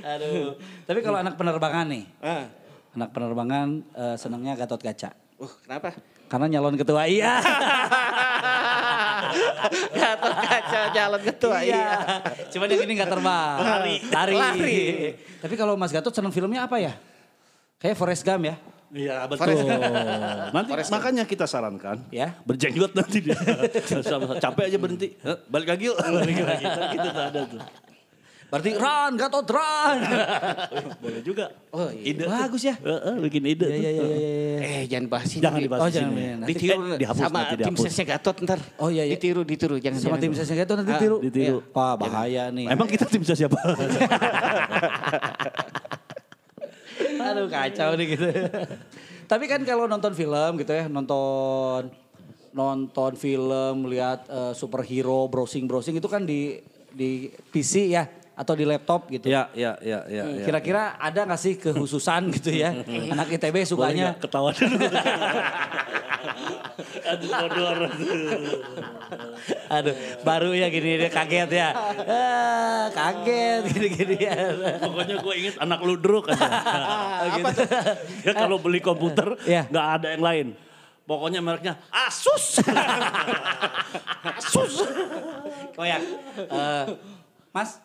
Aduh. 0.03 0.59
Tapi 0.85 0.99
kalau 1.01 1.19
anak 1.23 1.39
penerbangan 1.39 1.87
nih, 1.87 2.05
Ah. 2.19 2.51
anak 2.99 3.15
penerbangan 3.15 3.87
eh, 3.95 4.17
senangnya 4.19 4.59
Gatot 4.59 4.83
Kaca. 4.83 5.15
Uh, 5.39 5.53
kenapa? 5.63 5.95
Karena 6.27 6.47
nyalon 6.49 6.75
ketua 6.81 7.07
iya. 7.07 7.39
Gatot 9.93 10.35
kaca 10.35 10.81
jalan 10.93 11.21
ketua. 11.21 11.61
Iya. 11.61 11.89
Cuma 12.53 12.65
yang 12.69 12.85
ini 12.85 12.93
gak 12.97 13.11
terbang. 13.13 13.57
Lari. 13.61 13.97
Lari. 14.09 14.35
Lari. 14.37 14.81
Tapi 15.41 15.55
kalau 15.57 15.77
Mas 15.77 15.93
Gatot 15.93 16.13
senang 16.13 16.33
filmnya 16.33 16.65
apa 16.65 16.81
ya? 16.81 16.97
Kayak 17.77 17.97
Forrest 18.01 18.25
Gump 18.25 18.49
ya. 18.49 18.57
Iya 18.93 19.25
betul. 19.25 19.57
Nanti 20.53 20.71
makanya 20.93 21.25
kita 21.25 21.49
sarankan 21.49 22.05
Ya. 22.13 22.37
berjenggot 22.45 22.93
nanti 22.93 23.25
dia. 23.25 23.37
Capek 24.45 24.69
aja 24.69 24.77
berhenti. 24.77 25.17
Eh, 25.17 25.37
Balik 25.49 25.69
lagi 25.73 25.85
yuk. 25.89 25.97
Balik 25.97 26.37
lagi. 26.39 26.65
Kan 26.65 26.87
gitu 26.93 27.09
tuh 27.09 27.25
ada 27.25 27.41
tuh. 27.49 27.61
Berarti 28.53 28.69
run, 28.77 29.13
Gatot 29.17 29.49
run. 29.49 29.99
Boleh 31.09 31.25
juga. 31.25 31.49
Oh, 31.73 31.89
iya. 31.89 32.05
Ide. 32.13 32.29
Bagus 32.29 32.61
ya. 32.61 32.77
Eh, 32.77 32.93
eh, 32.93 33.17
bikin 33.25 33.43
ide. 33.49 33.65
Iya, 33.65 33.73
tuh. 33.73 33.81
iya, 33.81 33.89
iya, 33.89 34.05
iya. 34.05 34.17
iya. 34.61 34.61
Eh 34.61 34.83
jangan 34.85 35.07
bahas 35.09 35.31
ini. 35.33 35.41
Jangan 35.41 35.57
Di- 35.57 35.65
dibahas 35.65 35.81
Oh, 35.81 35.89
jangan, 35.89 36.13
sini. 36.13 36.21
jangan. 36.29 36.49
Ditiru 36.53 36.77
Eh, 36.85 36.99
dihapus 37.01 37.23
sama 37.25 37.39
nanti 37.41 37.55
tim 37.65 37.77
sesnya 37.81 38.05
Gatot 38.13 38.37
ntar. 38.45 38.61
Oh, 38.77 38.93
iya, 38.93 39.09
iya. 39.09 39.17
Ditiru, 39.17 39.41
ditiru. 39.41 39.81
Jangan, 39.81 39.97
Sama 39.97 40.09
jangan. 40.13 40.21
tim 40.21 40.33
sesnya 40.37 40.57
Gatot 40.61 40.77
nanti 40.85 40.93
Ah, 40.93 41.01
tiru. 41.01 41.17
Ditiru. 41.25 41.59
Wah 41.73 41.97
bahaya 41.97 42.53
nih. 42.53 42.67
Emang 42.69 42.89
kita 42.93 43.09
tim 43.09 43.25
siapa? 43.25 43.57
Aduh 47.43 47.51
kacau 47.51 47.91
nih 47.99 48.07
gitu. 48.15 48.31
Tapi 49.31 49.45
kan 49.51 49.67
kalau 49.67 49.91
nonton 49.91 50.15
film 50.15 50.63
gitu 50.63 50.71
ya, 50.71 50.87
nonton 50.87 51.91
nonton 52.55 53.13
film, 53.19 53.91
lihat 53.91 54.31
eh, 54.31 54.55
superhero, 54.55 55.27
browsing-browsing 55.27 55.99
itu 55.99 56.07
kan 56.07 56.23
di 56.23 56.63
di 56.95 57.27
PC 57.51 57.91
ya 57.91 58.07
atau 58.33 58.57
di 58.57 58.65
laptop 58.65 59.13
gitu. 59.13 59.29
ya, 59.29 59.53
ya, 59.53 59.77
ya, 59.85 60.09
ya. 60.09 60.25
ya. 60.25 60.45
Kira-kira 60.45 60.97
ada 60.97 61.29
gak 61.29 61.41
sih 61.41 61.55
kehususan 61.61 62.33
gitu 62.33 62.49
ya? 62.49 62.73
Anak 63.13 63.29
ITB 63.29 63.69
sukanya 63.69 64.17
ketawa 64.17 64.57
dulu. 64.57 64.77
Aduh, 67.03 67.29
bodor. 67.29 67.79
Aduh, 69.69 69.95
baru 70.25 70.51
ya 70.57 70.71
gini 70.73 70.97
dia 70.97 71.11
kaget 71.13 71.51
ya. 71.51 71.69
Ah, 72.09 72.85
kaget 72.89 73.63
gini-gini 73.69 74.17
ya. 74.17 74.37
Pokoknya 74.81 75.17
gue 75.21 75.35
inget 75.37 75.57
anak 75.61 75.81
ludruk 75.83 76.31
aja. 76.33 76.47
Apa 77.37 77.49
tuh? 77.53 77.67
ya 78.25 78.33
kalau 78.33 78.57
beli 78.63 78.81
komputer 78.81 79.37
Iya. 79.45 79.69
nggak 79.69 79.87
ada 80.01 80.09
yang 80.17 80.25
lain. 80.25 80.47
Pokoknya 81.03 81.43
mereknya 81.43 81.75
Asus. 81.91 82.63
Asus. 84.39 84.87
Oh 85.77 85.85
ya, 85.85 85.99
eh, 86.39 86.85
Mas 87.51 87.83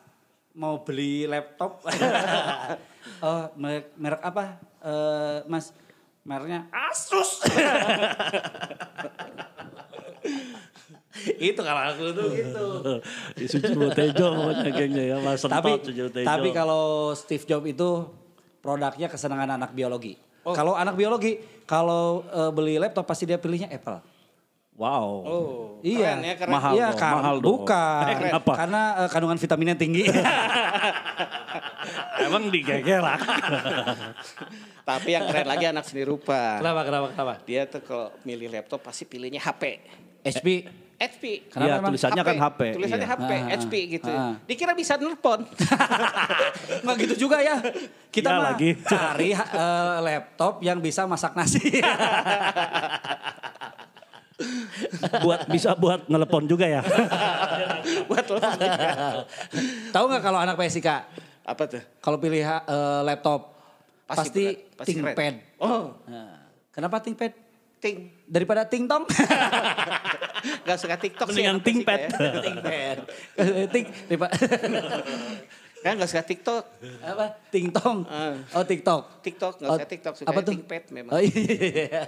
mau 0.57 0.81
beli 0.81 1.29
laptop? 1.29 1.85
oh, 3.25 3.43
merek, 3.53 3.93
merek 3.93 4.21
apa? 4.25 4.57
Eh, 4.81 5.45
mas, 5.45 5.69
mereknya 6.25 6.65
Asus. 6.73 7.45
itu 11.37 11.61
kalau 11.61 11.81
aku 11.93 12.13
tuh 12.13 12.29
gitu. 12.33 12.65
Sujiwo 13.45 13.89
Tejo 13.93 14.33
pokoknya 14.33 14.69
gengnya 14.73 15.03
ya. 15.13 15.17
Mas 15.21 15.41
tapi 15.45 15.77
Sentot, 15.77 15.85
Sujiwo 15.85 16.09
Tejo. 16.09 16.25
tapi 16.25 16.49
kalau 16.49 17.13
Steve 17.13 17.45
Jobs 17.45 17.69
itu 17.69 17.89
produknya 18.65 19.07
kesenangan 19.13 19.61
anak 19.61 19.77
biologi. 19.77 20.17
Kalau 20.47 20.79
anak 20.79 20.95
biologi, 20.95 21.37
kalau 21.69 22.25
eh, 22.33 22.51
beli 22.55 22.81
laptop 22.81 23.05
pasti 23.05 23.29
dia 23.29 23.37
pilihnya 23.37 23.69
Apple. 23.69 24.16
Wow. 24.77 25.09
Oh, 25.25 25.53
Iya, 25.81 26.13
keren 26.13 26.21
ya, 26.21 26.33
keren. 26.37 26.51
Mahal 26.53 26.71
iya, 26.71 26.87
dong, 26.87 26.99
kan- 26.99 27.13
mahal 27.17 27.35
dong. 27.37 27.49
Bukan, 27.49 28.03
Eh, 28.05 28.15
kenapa? 28.21 28.51
karena 28.53 28.81
eh, 28.95 29.09
kandungan 29.09 29.37
vitaminnya 29.37 29.73
tinggi. 29.73 30.05
Emang 32.21 32.43
digegerak. 32.47 33.17
Tapi 34.89 35.09
yang 35.09 35.25
keren 35.25 35.47
lagi 35.47 35.65
anak 35.65 35.81
seni 35.81 36.01
rupa. 36.01 36.61
kenapa, 36.61 36.81
kenapa, 36.83 37.07
kenapa? 37.09 37.33
Dia 37.41 37.65
tuh 37.65 37.81
kalau 37.81 38.13
milih 38.21 38.47
laptop 38.47 38.79
pasti 38.79 39.03
pilihnya 39.03 39.41
HP. 39.41 39.63
HP. 40.23 40.47
HP. 40.97 41.23
Kenapa 41.47 41.61
Iya, 41.63 41.73
emang? 41.77 41.89
tulisannya 41.89 42.23
kan 42.23 42.35
HP. 42.39 42.61
Tulisannya 42.73 43.07
iya. 43.07 43.15
HP, 43.15 43.31
Ah, 43.31 43.41
HP 43.53 43.73
gitu. 43.91 44.11
ah. 44.11 44.33
Dikira 44.45 44.73
bisa 44.73 44.93
nelpon. 44.95 45.41
Nggak 46.81 46.95
gitu 47.01 47.25
juga 47.25 47.37
ya. 47.39 47.57
Kita 48.09 48.29
Iya 48.29 48.37
mah 48.37 48.45
lagi. 48.51 48.69
cari 48.79 49.29
eh, 49.33 49.97
laptop 50.03 50.61
yang 50.61 50.77
bisa 50.77 51.05
masak 51.05 51.33
nasi. 51.33 51.81
Buat 55.19 55.49
bisa 55.49 55.73
buat 55.73 56.05
ngelepon 56.05 56.45
juga 56.45 56.69
ya. 56.69 56.81
Buat 58.09 58.23
telepon. 58.23 58.53
Tahu 59.89 60.03
nggak 60.07 60.21
kalau 60.21 60.37
anak 60.37 60.55
PSIK 60.55 60.87
Apa 61.41 61.63
tuh? 61.65 61.81
kalau 61.97 62.21
pilih 62.21 62.41
eh, 62.41 62.61
laptop 63.01 63.57
Pasti 64.05 64.23
pasti, 64.23 64.45
pasti. 64.77 64.91
ThinkPad. 64.93 65.33
Oh, 65.59 65.99
Nah, 66.05 66.47
kenapa 66.69 67.01
ThinkPad? 67.01 67.33
ting. 67.77 68.09
Daripada 68.23 68.63
TingTong? 68.63 69.05
Gak 70.65 70.77
suka 70.79 70.95
TikTok 70.97 71.27
sih. 71.29 71.43
Mendingan 71.43 71.59
ThinkPad. 71.59 71.99
ya. 71.99 72.09
ThinkPad. 72.41 72.97
Think 73.69 73.85
daripada 74.07 74.33
Kan 75.77 75.95
gak 75.95 76.09
suka 76.09 76.23
TikTok. 76.23 76.63
apa? 77.01 77.25
TingTong. 77.47 77.97
Ah. 78.05 78.33
Oh, 78.51 78.63
TikTok. 78.63 79.21
TikTok 79.21 79.53
gak 79.57 79.67
Oh, 79.67 79.75
suka 79.75 79.87
TikTok. 79.87 80.13
Suka 80.15 80.27
apa 80.27 80.39
tuh? 80.41 80.53
Memang. 80.89 81.11
Oh 81.11 81.21
iya. 81.21 82.03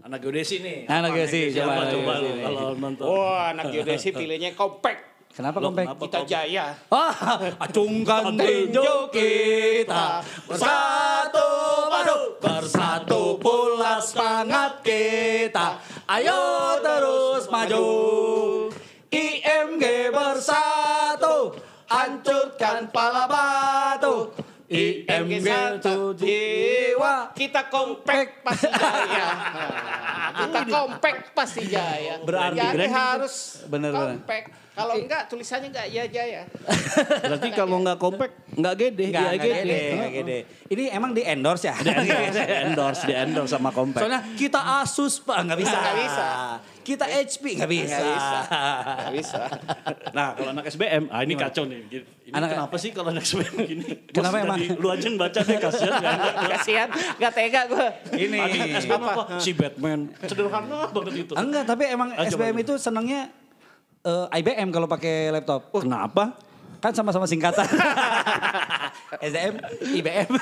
Anak 0.00 0.18
geodesi 0.20 0.58
nih. 0.58 0.86
Anak 0.86 1.12
geodesi, 1.12 1.50
coba, 1.52 1.86
coba 1.86 2.12
kalau 2.18 2.66
nonton. 2.74 3.04
Wah, 3.04 3.52
anak 3.52 3.64
geodesi 3.70 4.10
pilihnya 4.10 4.54
compact. 4.54 5.02
Kenapa 5.30 5.60
Loh, 5.60 5.68
kompak? 5.68 5.84
kenapa? 5.84 6.02
Kita 6.02 6.20
jaya. 6.24 6.66
Ah, 6.88 7.12
acungkan 7.60 8.32
tinju 8.34 9.12
kita 9.12 10.24
bersatu 10.48 11.48
padu 11.86 12.18
bersatu 12.40 13.36
pula 13.36 14.00
semangat 14.00 14.80
kita 14.80 15.76
ayo 16.08 16.40
terus 16.80 17.52
maju 17.52 17.84
IMG 19.12 19.84
bersatu 20.08 20.65
hancurkan 21.86 22.90
pala 22.90 23.26
batu 23.30 24.34
IMG 24.66 25.46
satu 25.46 26.10
jiwa 26.18 27.30
Kita 27.38 27.70
compact 27.70 28.42
pasti 28.42 28.66
jaya. 28.66 29.26
Kita 30.42 30.60
compact 30.66 31.22
pasti 31.38 31.62
jaya. 31.70 32.14
Berarti 32.26 32.58
Jadi 32.58 32.86
harus 32.90 33.62
Bener, 33.70 33.94
bener. 33.94 34.18
Kalau 34.76 34.94
enggak 35.00 35.22
tulisannya 35.32 35.72
enggak 35.72 35.88
ya 35.88 36.04
jaya. 36.04 36.42
Berarti 37.24 37.48
kalau 37.56 37.80
nggak 37.80 37.96
kompak 37.96 38.28
nggak 38.52 38.74
gede. 38.76 39.04
Enggak, 39.08 39.24
ya 39.24 39.30
enggak 39.32 39.56
gede, 39.56 39.80
enggak 39.88 40.12
gede. 40.12 40.38
Ini 40.68 40.82
emang 40.92 41.10
di 41.16 41.22
endorse 41.24 41.64
ya? 41.72 41.76
Di 41.80 41.90
endorse, 41.96 42.40
di 42.44 42.54
endorse, 42.60 43.02
di 43.08 43.14
endorse 43.16 43.52
sama 43.56 43.72
kompak. 43.72 44.04
Soalnya 44.04 44.20
kita 44.36 44.60
Asus 44.84 45.24
pak 45.24 45.48
nggak 45.48 45.58
bisa. 45.64 45.76
Nggak 45.80 45.96
bisa. 45.96 46.26
Kita 46.84 47.04
HP 47.08 47.56
nggak 47.56 47.70
bisa. 47.72 47.96
Nggak 47.96 48.04
bisa. 48.04 48.38
Enggak 48.44 49.14
bisa. 49.16 49.40
Nah 50.12 50.26
kalau 50.36 50.50
anak 50.52 50.64
SBM, 50.68 51.04
ah 51.08 51.20
ini 51.24 51.34
kacau 51.40 51.64
nih. 51.64 51.80
Ini 52.28 52.34
Anak- 52.36 52.52
kenapa 52.52 52.76
sih 52.76 52.90
kalau 52.92 53.08
anak 53.16 53.24
SBM 53.24 53.56
gini? 53.64 53.86
Kenapa 54.12 54.36
emang? 54.44 54.58
Lu 54.76 54.92
aja 54.92 55.08
yang 55.08 55.16
baca 55.16 55.40
deh 55.40 55.56
kasihan. 55.56 55.94
ya. 56.04 56.12
Kasihan, 56.52 56.88
enggak 57.16 57.32
tega 57.32 57.60
gue. 57.64 57.86
Ini. 58.12 58.38
SBM 58.76 59.02
apa? 59.08 59.40
Si 59.40 59.56
Batman. 59.56 60.12
Sederhana 60.20 60.92
banget 60.92 61.14
itu. 61.24 61.32
Enggak, 61.32 61.64
tapi 61.64 61.88
emang 61.88 62.12
SBM 62.12 62.60
itu 62.60 62.76
senangnya 62.76 63.32
eh, 64.06 64.38
IBM 64.40 64.70
kalau 64.70 64.86
pakai 64.86 65.34
laptop. 65.34 65.74
Kenapa? 65.74 66.38
Kan 66.78 66.92
sama-sama 66.94 67.26
singkatan. 67.26 67.66
SDM, 69.22 69.54
IBM. 69.96 70.30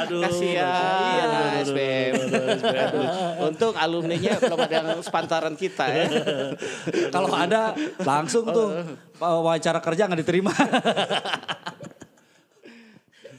Aduh. 0.00 0.22
Kasihan 0.22 1.28
aduh, 1.28 1.64
SBM. 1.66 2.14
aduh, 2.16 3.46
Untung 3.50 3.74
alumninya 3.76 4.38
belum 4.40 4.58
ada 4.64 4.74
yang 4.74 4.88
sepantaran 5.04 5.54
kita 5.58 5.84
ya. 5.92 6.06
kalau 7.14 7.30
ada 7.30 7.76
langsung 8.00 8.48
tuh 8.48 8.96
wawancara 9.20 9.78
kerja 9.82 10.08
nggak 10.08 10.20
diterima. 10.24 10.52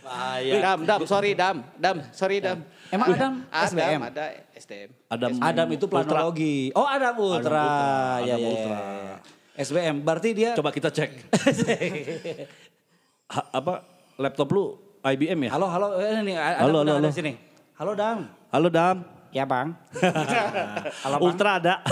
Bahaya. 0.05 0.53
Dam, 0.63 0.79
dam, 0.87 0.99
sorry 1.03 1.31
dam, 1.35 1.65
dam, 1.75 1.97
sorry 2.15 2.37
dam. 2.39 2.63
Emang 2.87 3.07
Adam 3.09 3.33
Adam, 3.47 3.67
SBM? 3.67 3.99
ada 4.01 4.23
SDM. 4.53 4.89
Adam, 5.07 5.31
Adam 5.39 5.67
itu 5.69 5.85
planologi. 5.85 6.71
Oh, 6.71 6.83
Adam 6.83 7.13
Ultra. 7.15 7.39
Ultra, 7.41 7.67
Ya, 8.23 8.33
Adam 8.33 8.39
ya, 8.39 8.47
Ultra. 8.47 8.79
ya. 8.79 9.15
SBM. 9.57 9.95
Berarti 10.01 10.29
dia 10.31 10.51
Coba 10.53 10.69
kita 10.69 10.87
cek. 10.87 11.11
Ha- 13.27 13.47
apa 13.53 13.83
laptop 14.15 14.47
lu 14.49 14.65
IBM 15.03 15.35
ya? 15.45 15.51
Halo, 15.51 15.67
halo. 15.67 15.87
Eh, 15.99 16.23
Ini 16.23 16.33
ada 16.33 16.63
Halo, 16.63 16.79
halo, 16.79 16.95
ada 16.95 17.03
halo. 17.03 17.11
sini. 17.11 17.35
Halo, 17.75 17.91
Dam. 17.91 18.23
Halo 18.49 18.67
Dam. 18.69 18.97
Ya, 19.27 19.43
Bang. 19.43 19.75
Halo, 21.03 21.15
Bang. 21.19 21.27
Ultra 21.27 21.59
ada. 21.59 21.83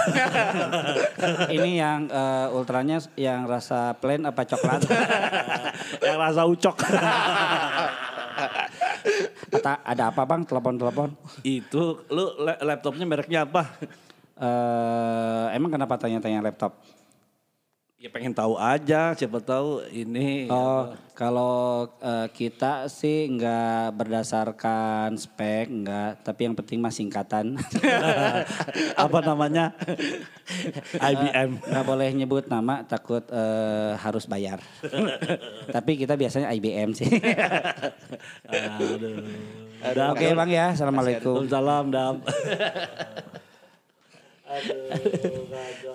Ini 1.51 1.71
yang 1.75 2.07
eh, 2.07 2.47
ultranya 2.49 3.03
yang 3.13 3.43
rasa 3.43 3.91
plain 3.93 4.23
apa 4.23 4.47
coklat? 4.47 4.87
yang 5.99 6.15
rasa 6.17 6.47
ucok. 6.47 6.75
Kata 9.51 9.81
ada 9.81 10.03
apa, 10.11 10.21
Bang? 10.27 10.43
Telepon-telepon. 10.43 11.15
Itu 11.41 12.03
lu 12.09 12.35
la- 12.39 12.59
laptopnya 12.61 13.05
mereknya 13.05 13.47
apa? 13.47 13.75
Eh, 14.35 15.45
emang 15.55 15.71
kenapa 15.71 15.95
tanya-tanya 15.95 16.43
laptop? 16.43 16.75
Ya 18.05 18.13
pengen 18.13 18.37
tahu 18.37 18.53
aja, 18.53 19.17
siapa 19.17 19.41
tahu 19.41 19.81
ini. 19.89 20.45
Oh, 20.45 20.93
kalau 21.17 21.89
eh, 21.97 22.29
kita 22.29 22.85
sih 22.85 23.25
nggak 23.33 23.97
berdasarkan 23.97 25.17
spek, 25.17 25.73
nggak. 25.73 26.21
Tapi 26.21 26.41
yang 26.45 26.53
penting 26.53 26.85
mah 26.85 26.93
singkatan. 26.93 27.57
apa 29.09 29.19
namanya? 29.25 29.73
IBM. 31.17 31.65
Nggak 31.65 31.85
boleh 31.89 32.13
nyebut 32.13 32.45
nama, 32.45 32.85
takut 32.85 33.25
eh, 33.25 33.97
harus 33.97 34.29
bayar. 34.29 34.61
Tapi 35.75 35.97
kita 35.97 36.13
biasanya 36.13 36.53
IBM 36.53 36.93
sih. 36.93 37.09
Aduh. 38.53 39.17
Aduh, 39.81 40.13
Oke 40.13 40.29
bang 40.29 40.49
ya, 40.53 40.65
assalamualaikum. 40.77 41.49
Salam 41.49 41.89
Dam. 41.89 42.21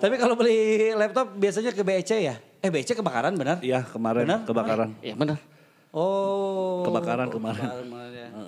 Tapi 0.01 0.15
kalau 0.19 0.35
beli 0.35 0.91
laptop 0.91 1.33
biasanya 1.39 1.71
ke 1.71 1.83
BEC 1.83 2.11
ya? 2.19 2.35
Eh 2.61 2.69
BEC 2.69 2.93
kebakaran 2.99 3.33
benar? 3.33 3.57
Iya 3.63 3.81
kemarin 3.87 4.27
Benar? 4.27 4.39
kebakaran. 4.45 4.89
Iya 4.99 5.15
benar. 5.15 5.37
Oh. 5.91 6.83
Kebakaran 6.87 7.27
kemarin. 7.27 7.67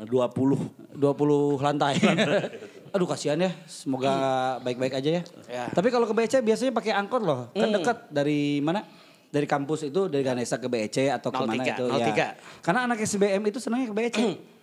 Eh, 0.04 0.06
20. 0.08 0.96
20 0.96 1.60
lantai. 1.60 2.00
Aduh 2.94 3.10
kasihan 3.10 3.42
ya, 3.42 3.50
semoga 3.66 4.14
baik-baik 4.62 4.94
aja 5.02 5.10
ya. 5.18 5.22
Ya. 5.50 5.66
Tapi 5.74 5.90
kalau 5.90 6.06
ke 6.06 6.14
BEC 6.14 6.46
biasanya 6.46 6.70
pakai 6.78 6.94
angkot 6.94 7.26
loh, 7.26 7.50
kan 7.50 7.74
dekat 7.74 7.98
dari 8.14 8.62
mana? 8.62 8.86
Dari 9.34 9.50
kampus 9.50 9.90
itu 9.90 10.06
dari 10.14 10.22
Ganesa 10.22 10.62
ke 10.62 10.70
BEC 10.70 11.10
atau 11.10 11.34
ke 11.34 11.42
mana 11.42 11.66
03, 11.66 11.74
itu 11.74 11.86
03. 11.90 12.14
ya. 12.14 12.38
Karena 12.62 12.86
anak 12.86 13.02
SBM 13.02 13.42
itu 13.50 13.58
senangnya 13.58 13.90
ke 13.90 13.96
BEC. 13.98 14.18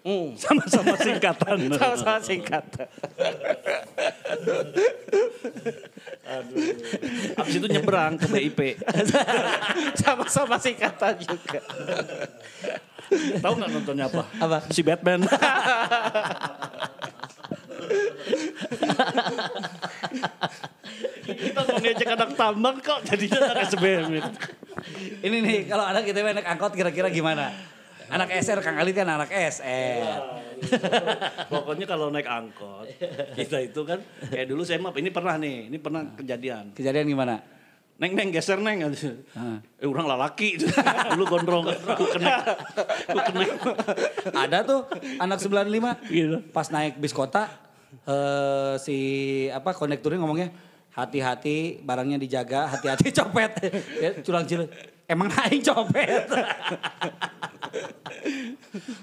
Hmm. 0.07 0.31
Sama-sama 0.47 0.95
singkatan. 0.95 1.57
Sama-sama 1.81 2.23
singkat. 4.31 4.67
Habis 7.39 7.55
itu 7.59 7.67
nyebrang 7.67 8.15
ke 8.19 8.27
BIP. 8.31 8.61
Sama-sama 10.01 10.57
singkatan 10.61 11.15
juga. 11.19 11.61
Tahu 13.43 13.53
nggak 13.59 13.71
nontonnya 13.75 14.07
apa? 14.07 14.23
Apa? 14.39 14.59
Si 14.71 14.81
Batman. 14.87 15.27
Kita 21.31 21.61
mau 21.63 21.79
ngejek 21.79 22.09
anak 22.11 22.31
tambang 22.39 22.77
kok 22.79 23.01
jadinya 23.07 23.39
anak 23.51 23.67
SBM. 23.71 24.23
Ini 25.21 25.37
nih 25.43 25.59
kalau 25.67 25.85
anak 25.85 26.07
kita 26.07 26.23
naik 26.23 26.47
angkot 26.47 26.73
kira-kira 26.75 27.11
gimana? 27.11 27.51
Anak 28.11 28.29
SR 28.43 28.59
Kang 28.61 28.77
Ali 28.77 28.91
kan 28.91 29.07
anak 29.07 29.31
SR. 29.31 30.19
Pokoknya 31.47 31.87
kalau 31.87 32.11
naik 32.11 32.27
angkot, 32.27 32.91
kita 33.39 33.63
itu 33.63 33.81
kan 33.87 34.03
kayak 34.29 34.51
dulu 34.51 34.67
saya 34.67 34.83
mah 34.83 34.91
ini 34.99 35.11
pernah 35.15 35.39
nih, 35.39 35.71
ini 35.71 35.79
pernah 35.79 36.03
kejadian. 36.19 36.75
Kejadian 36.75 37.07
gimana? 37.07 37.39
Neng 38.01 38.17
neng 38.17 38.29
geser 38.33 38.59
neng. 38.59 38.81
Ah. 39.37 39.61
Eh 39.79 39.87
orang 39.87 40.09
lalaki 40.09 40.57
dulu 41.15 41.25
gondrong. 41.29 41.69
Ku 41.71 42.05
kena. 42.11 42.43
Ku 43.07 43.19
kena. 43.21 43.45
Ada 44.35 44.59
tuh 44.65 44.81
anak 45.21 45.39
95 45.39 46.09
Gitu. 46.09 46.37
pas 46.51 46.67
naik 46.73 46.97
bis 46.99 47.13
kota 47.13 47.47
eh 48.09 48.75
si 48.81 48.97
apa 49.53 49.77
konekturnya 49.77 50.17
ngomongnya 50.23 50.49
hati-hati 50.91 51.81
barangnya 51.85 52.19
dijaga, 52.19 52.67
hati-hati 52.73 53.09
copet. 53.15 53.53
ya, 54.03 54.11
culang 54.25 54.45
cilik. 54.45 54.69
Emang 55.11 55.27
aing 55.27 55.63
copet. 55.67 56.23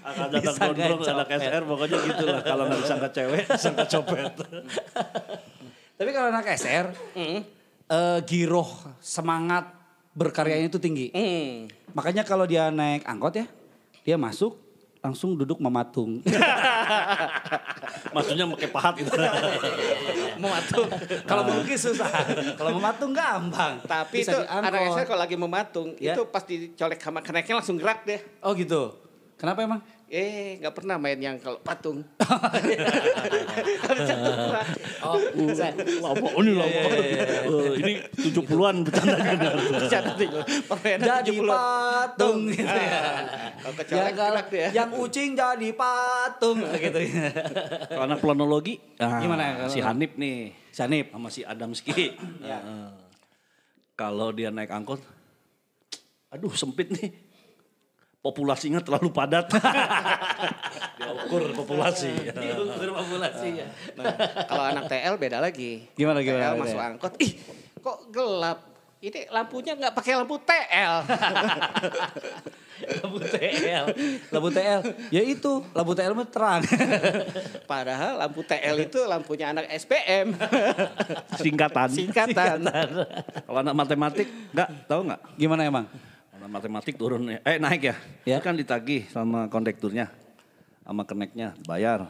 Akan 0.08 0.28
datang 0.32 0.56
gondrong 0.56 1.02
anak. 1.04 1.28
SR 1.36 1.64
pokoknya 1.68 1.98
gitu 2.00 2.24
lah. 2.32 2.42
Kalau 2.48 2.64
nggak 2.72 2.80
disangka 2.80 3.10
cewek, 3.12 3.44
disangka 3.52 3.86
copet. 3.92 4.34
Tapi 6.00 6.10
kalau 6.16 6.28
anak 6.32 6.48
SR, 6.56 6.96
eh, 7.20 8.20
giroh, 8.24 8.72
semangat 9.04 9.68
berkaryanya 10.16 10.72
itu 10.72 10.80
tinggi. 10.80 11.12
Hmm. 11.12 11.68
Makanya 11.92 12.24
kalau 12.24 12.48
dia 12.48 12.72
naik 12.72 13.04
angkot 13.04 13.44
ya, 13.44 13.46
dia 14.08 14.16
masuk 14.16 14.67
langsung 15.02 15.38
duduk 15.38 15.62
mematung. 15.62 16.22
Maksudnya 18.16 18.46
pakai 18.58 18.70
pahat 18.70 18.94
gitu. 18.98 19.12
Mematung. 20.42 20.88
kalau 21.26 21.44
mungkin 21.50 21.78
susah, 21.78 22.10
kalau 22.58 22.78
mematung 22.78 23.12
gampang. 23.14 23.82
Tapi 23.86 24.22
Bisa 24.22 24.38
itu 24.38 24.38
anak 24.46 24.94
SR 24.94 25.06
kalau 25.06 25.22
lagi 25.22 25.36
mematung, 25.38 25.94
Ya. 25.98 26.14
itu 26.14 26.22
pas 26.30 26.46
dicolek 26.46 27.02
sama 27.02 27.26
keneknya 27.26 27.58
langsung 27.58 27.78
gerak 27.78 28.06
deh. 28.06 28.22
Oh 28.42 28.54
gitu. 28.54 28.94
Kenapa 29.38 29.62
emang? 29.62 29.82
Eh, 30.08 30.56
nggak 30.58 30.72
pernah 30.74 30.96
main 30.96 31.16
yang 31.16 31.36
kalau 31.36 31.60
patung. 31.60 32.00
Oh, 35.00 35.16
saya- 35.54 35.76
Lama, 35.78 36.28
ini 36.38 36.52
lama. 36.54 36.80
Eh, 36.90 37.72
Ini 37.78 37.94
70-an 38.18 38.76
bercandanya. 38.82 39.50
Bercanda 39.54 40.12
tuh. 40.20 40.30
Permainan 40.66 41.06
jadi 41.22 41.32
70-an. 41.34 41.48
patung 41.48 42.38
gitu 42.50 42.66
ya. 42.66 43.02
Kalau 43.58 43.68
Yang, 43.68 43.76
kecolek 43.78 44.14
gerak 44.14 44.46
dia. 44.50 44.68
yang 44.74 44.90
ucing 44.92 45.30
jadi 45.34 45.70
patung 45.72 46.58
gitu 46.66 47.00
ya. 47.00 47.30
Kalau 47.88 48.04
anak 48.04 48.20
planologi, 48.20 48.80
ah, 48.98 49.20
Gimana 49.20 49.44
kalau- 49.58 49.72
si 49.72 49.80
Hanif 49.80 50.12
nih. 50.16 50.52
Sanip. 50.72 51.10
sama 51.10 51.30
si 51.30 51.42
Adamski. 51.42 52.14
Ya. 52.42 52.60
Heeh. 52.60 52.88
Kalau 53.94 54.30
dia 54.30 54.50
naik 54.50 54.70
angkot, 54.70 55.02
aduh 56.28 56.54
sempit 56.54 56.90
nih. 56.92 57.10
Populasinya 58.18 58.82
terlalu 58.82 59.14
padat. 59.14 59.48
dia 60.98 61.12
ukur 61.14 61.54
populasi. 61.54 62.12
Diukur 62.34 62.90
populasinya. 62.92 63.66
Nah, 63.96 64.06
kalau 64.50 64.64
anak 64.74 64.84
TL 64.90 65.16
beda 65.16 65.38
lagi. 65.40 65.86
Gimana, 65.94 66.20
gimana, 66.26 66.52
TL 66.52 66.54
beda? 66.58 66.64
masuk 66.66 66.82
angkot, 66.82 67.14
ih 67.22 67.32
kok 67.80 67.98
gelap. 68.12 68.60
Ini 68.98 69.30
lampunya 69.30 69.78
nggak 69.78 69.94
pakai 69.94 70.18
lampu 70.18 70.42
TL. 70.42 70.94
Lampu 72.78 73.18
TL. 73.26 73.86
Lampu 74.30 74.50
TL. 74.54 74.82
Ya 75.10 75.22
itu, 75.26 75.66
lampu 75.74 75.92
TL 75.98 76.14
mah 76.14 76.30
terang. 76.30 76.62
Padahal 77.72 78.22
lampu 78.22 78.46
TL 78.46 78.90
itu 78.90 79.00
lampunya 79.06 79.50
anak 79.50 79.66
SPM. 79.74 80.38
Singkatan. 81.42 81.90
Singkatan. 81.90 82.58
Kalau 83.46 83.60
anak 83.62 83.76
matematik, 83.78 84.30
enggak 84.54 84.70
tahu 84.86 85.10
nggak? 85.10 85.22
Gimana 85.38 85.62
emang? 85.66 85.86
Anak 86.48 86.64
matematik 86.64 86.96
turun, 86.96 87.28
eh 87.28 87.60
naik 87.60 87.92
ya. 87.92 87.96
Ya. 88.24 88.40
Kan 88.40 88.56
ditagih 88.56 89.04
sama 89.12 89.52
kondekturnya, 89.52 90.08
sama 90.80 91.04
keneknya, 91.04 91.52
bayar. 91.68 92.08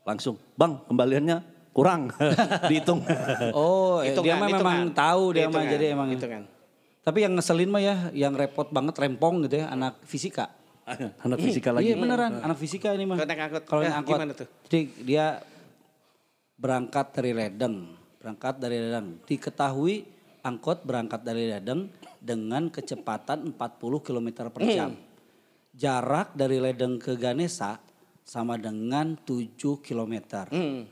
Langsung, 0.00 0.40
bang 0.56 0.80
kembaliannya 0.88 1.44
kurang, 1.76 2.08
dihitung. 2.72 3.04
Oh, 3.52 4.00
eh, 4.00 4.16
dia 4.16 4.40
mah 4.40 4.48
memang 4.48 4.96
tahu 4.96 5.36
dia 5.36 5.44
mah 5.52 5.60
Hitungan, 5.60 5.74
jadi 5.76 5.84
emang. 5.92 6.08
hitungan. 6.08 6.42
Tapi 7.04 7.18
yang 7.20 7.36
ngeselin 7.36 7.68
mah 7.68 7.82
ya, 7.84 7.96
yang 8.16 8.32
repot 8.32 8.72
banget 8.72 8.96
rempong 8.96 9.44
gitu 9.44 9.60
ya, 9.60 9.68
anak 9.68 10.00
fisika. 10.08 10.48
Anak 11.28 11.36
fisika 11.36 11.76
lagi. 11.76 11.92
Iya 11.92 12.00
beneran, 12.00 12.32
anak 12.40 12.56
fisika 12.56 12.96
ini 12.96 13.04
mah. 13.04 13.20
Kalau 13.20 13.28
naik 13.28 13.42
angkot, 13.44 13.62
Kalau 13.68 13.82
ya, 13.84 13.92
naik 13.92 13.98
angkot. 14.00 14.16
gimana 14.16 14.32
tuh? 14.32 14.48
Jadi 14.72 14.80
dia 15.04 15.26
berangkat 16.56 17.06
dari 17.12 17.30
Ledeng, 17.36 17.92
berangkat 18.24 18.54
dari 18.56 18.76
Ledeng. 18.80 19.20
Diketahui 19.28 20.15
angkot 20.46 20.86
berangkat 20.86 21.26
dari 21.26 21.50
Ledeng 21.50 21.90
dengan 22.22 22.70
kecepatan 22.70 23.42
40 23.50 24.06
km 24.06 24.28
per 24.46 24.62
jam. 24.62 24.94
Hmm. 24.94 25.02
Jarak 25.74 26.38
dari 26.38 26.62
Ledeng 26.62 27.02
ke 27.02 27.18
Ganesa 27.18 27.82
sama 28.22 28.54
dengan 28.54 29.18
7 29.26 29.82
km. 29.82 30.46
Hmm. 30.46 30.86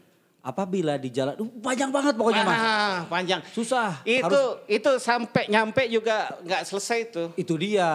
Apabila 0.44 1.00
di 1.00 1.08
jalan, 1.08 1.40
uh, 1.40 1.48
panjang 1.64 1.88
banget 1.88 2.20
pokoknya. 2.20 2.44
Ah, 2.44 3.08
panjang. 3.08 3.40
Susah. 3.48 4.04
Itu 4.04 4.28
Harus- 4.28 4.60
itu 4.68 4.90
sampai 5.00 5.48
nyampe 5.48 5.88
juga 5.88 6.36
nggak 6.44 6.68
selesai 6.68 6.98
itu. 7.08 7.24
itu 7.40 7.54
dia. 7.56 7.88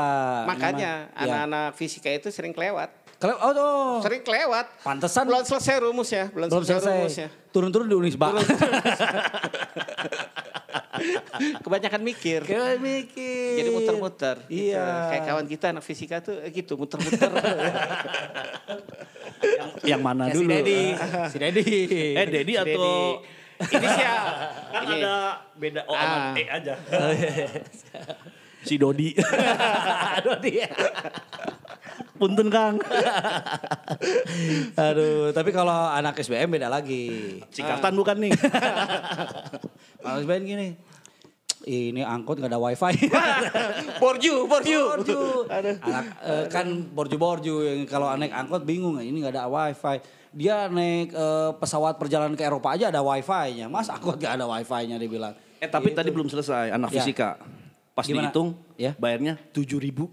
Makanya 0.49 1.13
Nama- 1.13 1.13
ya. 1.13 1.45
anak-anak 1.45 1.77
fisika 1.77 2.09
itu 2.09 2.33
sering 2.33 2.49
kelewat. 2.49 2.89
Kalau 3.21 3.35
oh, 3.37 3.51
oh. 3.53 3.93
Sering 4.01 4.25
kelewat. 4.25 4.65
Pantesan 4.81 5.29
Belum 5.29 5.43
selesai 5.45 5.75
rumusnya, 5.83 6.31
belum, 6.33 6.47
belum 6.49 6.63
selesai, 6.65 6.95
rumusnya. 6.97 7.27
selesai. 7.29 7.51
Turun-turun 7.53 7.85
di 7.85 7.95
Unisba. 7.99 8.33
Kebanyakan 11.60 12.01
mikir. 12.01 12.41
Kayak 12.43 12.77
mikir. 12.77 13.53
Jadi 13.58 13.69
muter-muter. 13.69 14.36
gitu. 14.45 14.71
Iya. 14.71 14.86
Kayak 15.10 15.23
kawan 15.25 15.45
kita 15.45 15.65
anak 15.69 15.84
fisika 15.84 16.19
tuh 16.19 16.38
eh, 16.38 16.49
gitu 16.49 16.75
muter-muter. 16.75 17.29
Yang 19.82 20.01
mana 20.01 20.23
Kayak 20.25 20.36
si 20.36 20.38
dulu? 20.38 20.49
Dedi. 20.51 20.82
Si 21.25 21.38
Dedi. 21.38 21.69
Eh 22.13 22.25
Dedi 22.27 22.53
Si 22.53 22.60
atau 22.60 23.23
Ini 23.60 23.88
siapa? 23.89 24.32
kan 24.69 24.84
Ini. 24.86 24.95
ada 24.99 25.15
beda 25.53 25.82
O 25.84 25.91
Ah. 25.91 25.99
sama 25.99 26.19
E 26.34 26.43
aja. 26.45 26.73
si 28.62 28.75
Dodi. 28.75 29.10
Aduh 30.15 30.38
dia. 30.39 30.67
Punten 32.15 32.47
Kang. 32.47 32.75
Aduh, 34.75 35.32
tapi 35.32 35.49
kalau 35.49 35.88
anak 35.89 36.19
SBM 36.19 36.51
beda 36.51 36.67
lagi. 36.67 37.39
Singkatan 37.49 37.95
bukan 37.95 38.17
nih. 38.19 38.32
Kalau 39.99 40.19
SBM 40.19 40.43
gini. 40.43 40.69
Ini 41.59 42.01
angkot 42.01 42.39
nggak 42.39 42.49
ada 42.49 42.57
wifi. 42.57 43.12
Borju, 44.01 44.47
borju. 44.47 44.79
borju. 44.95 45.19
Anak 45.51 46.05
eh, 46.23 46.45
kan 46.47 46.65
borju-borju 46.88 47.55
yang 47.62 47.79
kalau 47.83 48.07
naik 48.15 48.31
angkot 48.31 48.63
bingung 48.63 48.95
ini 48.97 49.19
nggak 49.19 49.35
ada 49.35 49.45
wifi. 49.45 49.99
Dia 50.31 50.71
naik 50.71 51.12
eh, 51.12 51.51
pesawat 51.59 51.99
perjalanan 51.99 52.33
ke 52.33 52.47
Eropa 52.47 52.73
aja 52.73 52.88
ada 52.88 53.03
wifi-nya. 53.03 53.67
Mas 53.67 53.91
angkot 53.91 54.15
nggak 54.17 54.39
ada 54.39 54.47
wifi-nya 54.47 54.95
dia 54.95 55.12
bilang. 55.12 55.35
Eh 55.59 55.67
tapi 55.67 55.91
Gitu. 55.91 55.99
tadi 55.99 56.09
belum 56.15 56.31
selesai 56.31 56.71
anak 56.71 56.95
Ya. 56.95 57.03
fisika. 57.03 57.35
Pas 57.99 58.07
Gimana? 58.07 58.31
dihitung 58.31 58.55
Ya. 58.79 58.95
bayarnya 58.95 59.35
tujuh 59.51 59.75
ribu. 59.75 60.07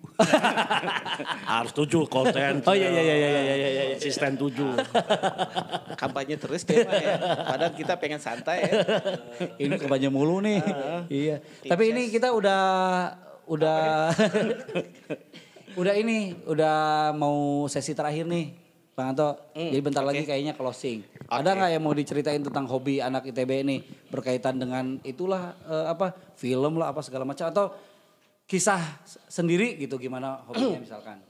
Harus 1.46 1.70
tujuh 1.70 2.10
konten. 2.10 2.66
Oh 2.66 2.74
iya 2.74 2.90
iya 2.90 2.98
iya 2.98 3.14
iya 3.14 3.28
iya 3.30 3.54
iya. 3.54 3.68
iya. 3.70 3.94
Asisten 3.94 4.34
tujuh. 4.34 4.74
Kampanye 5.94 6.34
terus 6.34 6.66
ya. 6.66 6.82
Padahal 7.46 7.78
kita 7.78 7.94
pengen 7.94 8.18
santai 8.18 8.66
ya. 8.66 8.82
Ini 9.62 9.78
kebanyakan 9.78 10.10
mulu 10.10 10.42
nih. 10.42 10.58
iya. 11.06 11.38
Tapi 11.62 11.94
ini 11.94 12.10
kita 12.10 12.34
udah 12.34 12.62
udah 13.46 14.10
udah 15.80 15.94
ini 15.94 16.34
udah 16.50 17.14
mau 17.14 17.70
sesi 17.70 17.94
terakhir 17.94 18.26
nih. 18.26 18.65
Bang 18.96 19.12
Anto, 19.12 19.36
jadi 19.52 19.84
bentar 19.84 20.00
lagi 20.00 20.24
kayaknya 20.24 20.56
closing. 20.56 21.04
Ada 21.28 21.52
nggak 21.52 21.70
yang 21.76 21.84
mau 21.84 21.92
diceritain 21.92 22.40
tentang 22.40 22.64
hobi 22.64 23.04
anak 23.04 23.28
ITB 23.28 23.60
ini 23.60 23.84
berkaitan 24.08 24.56
dengan 24.56 24.96
itulah 25.04 25.52
eh, 25.68 25.86
apa 25.92 26.16
film 26.32 26.80
lah 26.80 26.96
apa 26.96 27.04
segala 27.04 27.28
macam 27.28 27.44
atau 27.44 27.76
kisah 28.48 28.80
sendiri 29.28 29.76
gitu 29.76 30.00
gimana 30.00 30.40
hobinya 30.48 30.80
misalkan? 30.88 31.20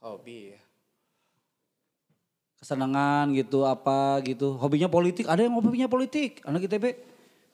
Hobi 0.00 0.56
ya. 0.56 0.60
kesenangan 2.64 3.28
gitu 3.36 3.68
apa 3.68 4.24
gitu. 4.24 4.56
Hobinya 4.56 4.88
politik 4.88 5.28
ada 5.28 5.44
yang 5.44 5.52
hobinya 5.60 5.92
politik 5.92 6.40
anak 6.48 6.72
ITB 6.72 6.96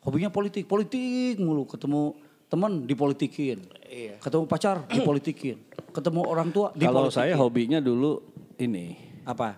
hobinya 0.06 0.30
politik 0.30 0.70
politik 0.70 1.42
mulu 1.42 1.66
ketemu 1.66 2.14
teman 2.48 2.82
dipolitikin 2.82 3.60
Iya. 3.84 4.16
ketemu 4.18 4.44
pacar 4.44 4.84
dipolitikin 4.86 5.56
ketemu 5.90 6.20
orang 6.22 6.48
tua 6.48 6.68
Kalau 6.70 7.08
dipolitikin 7.08 7.12
saya 7.14 7.34
hobinya 7.34 7.78
dulu 7.78 8.20
ini 8.56 8.96
apa 9.22 9.56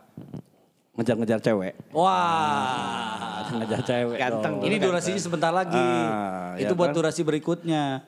ngejar-ngejar 0.93 1.39
cewek. 1.41 1.75
wah 1.91 3.43
Ngejar 3.51 3.83
cewek. 3.83 4.15
Ganteng. 4.17 4.55
dong. 4.57 4.67
ini 4.67 4.77
durasinya 4.77 5.19
sebentar 5.19 5.51
lagi 5.51 5.75
Ah, 5.75 6.55
itu 6.55 6.71
ya 6.71 6.77
buat 6.77 6.91
kan? 6.91 6.97
durasi 6.97 7.23
berikutnya 7.23 8.07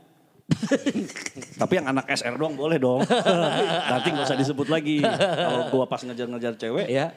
Tapi 1.56 1.72
yang 1.74 1.88
anak 1.88 2.06
SR 2.08 2.36
doang 2.36 2.52
boleh 2.52 2.76
dong. 2.76 3.00
Nanti 3.90 4.08
nggak 4.10 4.26
usah 4.26 4.36
disebut 4.36 4.68
lagi. 4.68 5.00
Kalau 5.00 5.72
gua 5.72 5.88
pas 5.88 5.98
ngejar-ngejar 5.98 6.54
cewek, 6.56 6.86
ya 6.86 7.08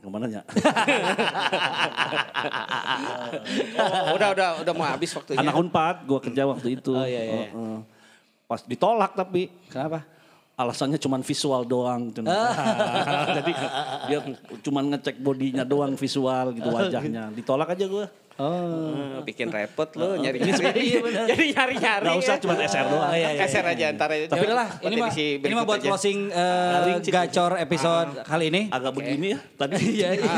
ke 0.00 0.08
mana 0.08 0.26
ya? 0.26 0.42
Oh, 3.80 4.16
udah 4.16 4.28
udah 4.34 4.48
udah 4.64 4.72
mau 4.74 4.86
habis 4.86 5.12
waktunya. 5.14 5.40
Anak 5.40 5.54
unpad, 5.56 5.96
gua 6.04 6.20
kerja 6.20 6.42
waktu 6.48 6.80
itu. 6.80 6.92
Oh, 6.92 7.06
iya, 7.06 7.22
iya. 7.22 7.42
Heeh. 7.52 7.78
Pas 8.44 8.60
ditolak 8.66 9.14
tapi 9.14 9.46
kenapa 9.70 10.02
alasannya 10.58 10.98
cuman 11.00 11.20
visual 11.24 11.62
doang. 11.64 12.12
Cun. 12.12 12.26
Jadi 13.38 13.52
dia 14.10 14.18
cuman 14.66 14.84
ngecek 14.96 15.16
bodinya 15.22 15.64
doang 15.64 15.94
visual 15.96 16.52
gitu 16.52 16.68
wajahnya. 16.76 17.32
Ditolak 17.32 17.72
aja 17.72 17.84
gua. 17.88 18.06
Oh. 18.40 19.20
bikin 19.20 19.52
repot 19.52 19.92
lo 20.00 20.16
nyari 20.16 20.40
Iya, 20.48 20.56
nyari. 20.56 20.84
Jadi 21.28 21.44
nyari 21.52 21.74
nyari. 21.76 22.06
Nggak 22.08 22.18
usah 22.24 22.36
cuma 22.40 22.54
SR 22.56 22.86
doang. 22.88 23.12
Oh, 23.12 23.12
iya, 23.12 23.36
iya, 23.36 23.40
Kasar 23.44 23.64
iya, 23.68 23.76
aja 23.76 23.86
ntar. 23.92 24.08
Tapi 24.08 24.44
udahlah, 24.48 24.68
ini 24.80 24.94
mah 24.96 25.12
ini 25.20 25.52
mah 25.52 25.64
buat 25.68 25.80
closing 25.84 26.18
eh, 26.32 27.04
gacor 27.04 27.60
episode 27.60 28.24
kali 28.24 28.44
ini. 28.48 28.62
Agak 28.72 28.92
begini 28.96 29.36
ya 29.36 29.38
tadi. 29.60 29.76
Iya, 30.00 30.08
iya. 30.16 30.34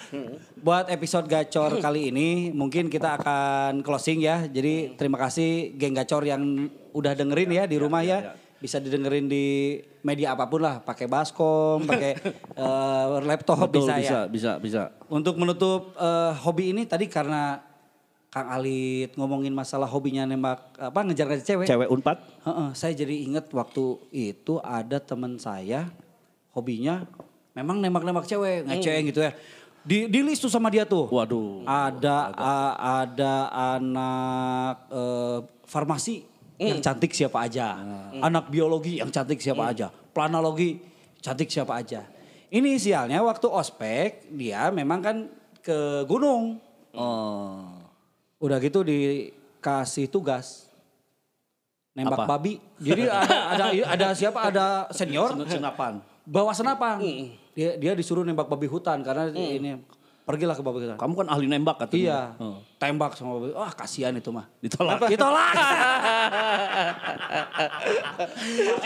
Buat 0.66 0.92
episode 0.92 1.24
gacor 1.24 1.80
kali 1.80 2.12
ini 2.12 2.52
mungkin 2.52 2.92
kita 2.92 3.16
akan 3.16 3.80
closing 3.80 4.20
ya. 4.20 4.44
Jadi 4.44 5.00
terima 5.00 5.16
kasih 5.16 5.72
geng 5.80 5.96
gacor 5.96 6.28
yang 6.28 6.68
udah 6.92 7.16
dengerin 7.16 7.50
ya 7.56 7.64
di 7.64 7.76
rumah 7.80 8.04
ya. 8.04 8.36
Bisa 8.60 8.76
didengerin 8.76 9.24
di 9.24 9.80
media 10.04 10.36
apa 10.36 10.44
pun 10.44 10.60
lah, 10.60 10.84
pakai 10.84 11.08
baskom, 11.08 11.80
pakai 11.88 12.12
eh, 12.60 13.04
laptop 13.24 13.64
Betul, 13.66 13.88
bisa, 13.88 13.94
bisa, 13.96 14.18
ya. 14.20 14.20
bisa, 14.28 14.50
bisa. 14.60 14.82
Untuk 15.08 15.40
menutup 15.40 15.96
eh, 15.96 16.32
hobi 16.44 16.76
ini 16.76 16.84
tadi 16.84 17.08
karena 17.08 17.64
Kang 18.30 18.46
Alit 18.46 19.18
ngomongin 19.18 19.50
masalah 19.50 19.90
hobinya 19.90 20.22
nembak 20.22 20.78
apa 20.78 21.02
ngejar-ngejar 21.02 21.42
cewek. 21.42 21.66
Cewek 21.66 21.88
unpad. 21.90 22.22
Heeh, 22.46 22.68
saya 22.78 22.94
jadi 22.94 23.26
inget 23.26 23.50
waktu 23.50 23.98
itu 24.14 24.62
ada 24.62 25.02
teman 25.02 25.34
saya 25.34 25.90
hobinya 26.54 27.02
memang 27.58 27.82
nembak-nembak 27.82 28.30
cewek, 28.30 28.70
ngeceng 28.70 29.10
gitu 29.10 29.26
ya. 29.26 29.34
Di 29.82 30.06
di 30.06 30.20
list 30.22 30.46
tuh 30.46 30.52
sama 30.52 30.70
dia 30.70 30.86
tuh. 30.86 31.10
Waduh. 31.10 31.66
Ada 31.66 32.30
a- 32.38 32.76
ada 33.02 33.34
anak 33.50 34.76
eh, 34.94 35.38
farmasi 35.66 36.29
yang 36.60 36.80
cantik 36.84 37.12
siapa 37.16 37.48
aja. 37.48 37.80
Anak 38.20 38.52
biologi 38.52 39.00
yang 39.00 39.08
cantik 39.08 39.40
siapa 39.40 39.72
aja. 39.72 39.88
Planologi 39.88 40.76
cantik 41.24 41.48
siapa 41.48 41.80
aja. 41.80 42.04
Inisialnya 42.52 43.22
waktu 43.24 43.46
ospek 43.48 44.28
dia 44.34 44.68
memang 44.68 45.00
kan 45.00 45.16
ke 45.64 46.04
gunung. 46.04 46.60
Oh. 46.92 47.64
Udah 48.42 48.60
gitu 48.60 48.84
dikasih 48.84 50.10
tugas 50.12 50.68
nembak 51.96 52.26
Apa? 52.26 52.36
babi. 52.36 52.60
Jadi 52.80 53.08
ada 53.08 53.36
ada 53.54 53.66
ada 53.96 54.08
siapa? 54.12 54.38
Ada 54.50 54.66
senior 54.92 55.32
Senapan. 55.48 56.02
bawa 56.28 56.52
senapan. 56.52 57.00
Dia 57.56 57.76
dia 57.80 57.92
disuruh 57.96 58.22
nembak 58.22 58.46
babi 58.46 58.68
hutan 58.68 59.00
karena 59.00 59.32
ini 59.32 59.80
pergilah 60.30 60.54
ke 60.54 60.62
babi 60.62 60.78
hutan. 60.86 60.94
Kamu 60.94 61.12
kan 61.18 61.26
ahli 61.26 61.46
nembak 61.50 61.76
katanya. 61.82 61.98
Iya. 61.98 62.20
Oh. 62.38 62.62
Tembak 62.78 63.18
sama 63.18 63.42
babi. 63.42 63.50
Wah, 63.50 63.74
kasihan 63.74 64.14
itu 64.14 64.30
mah. 64.30 64.46
Ditolak. 64.62 65.10
Ditolak. 65.10 65.54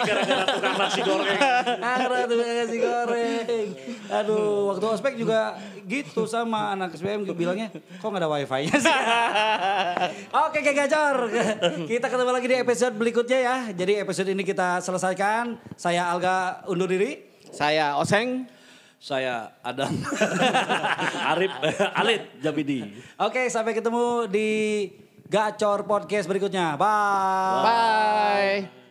Gara-gara 0.01 0.45
tukang 0.49 0.77
nasi 0.81 1.01
goreng. 1.05 1.39
Arah 1.85 2.23
tuh 2.25 2.37
nasi 2.41 2.79
goreng. 2.81 3.69
Aduh, 4.09 4.73
waktu 4.73 4.87
ospek 4.89 5.15
juga 5.21 5.61
gitu 5.85 6.25
sama 6.25 6.73
anak 6.73 6.97
SPM 6.97 7.29
bilangnya, 7.37 7.69
kok 8.01 8.09
nggak 8.09 8.25
ada 8.25 8.29
wifi-nya 8.33 8.77
sih? 8.81 8.95
Oke, 10.49 10.65
Kek 10.65 10.73
Gacor. 10.73 11.29
Kita 11.85 12.07
ketemu 12.09 12.31
lagi 12.33 12.47
di 12.49 12.57
episode 12.57 12.95
berikutnya 12.97 13.39
ya. 13.39 13.57
Jadi 13.77 14.01
episode 14.01 14.33
ini 14.33 14.43
kita 14.43 14.81
selesaikan. 14.81 15.61
Saya 15.77 16.09
Alga 16.09 16.65
undur 16.73 16.89
diri. 16.89 17.21
Saya 17.53 18.01
Oseng. 18.01 18.54
Saya 19.05 19.53
Adam. 19.61 19.93
Arif, 21.37 21.53
Alit 21.93 22.41
Jabidi. 22.41 22.89
Oke, 23.21 23.53
sampai 23.53 23.77
ketemu 23.77 24.25
di 24.33 24.49
Gacor 25.29 25.85
Podcast 25.85 26.25
berikutnya. 26.25 26.73
Bye. 26.81 27.61
Bye. 27.69 28.84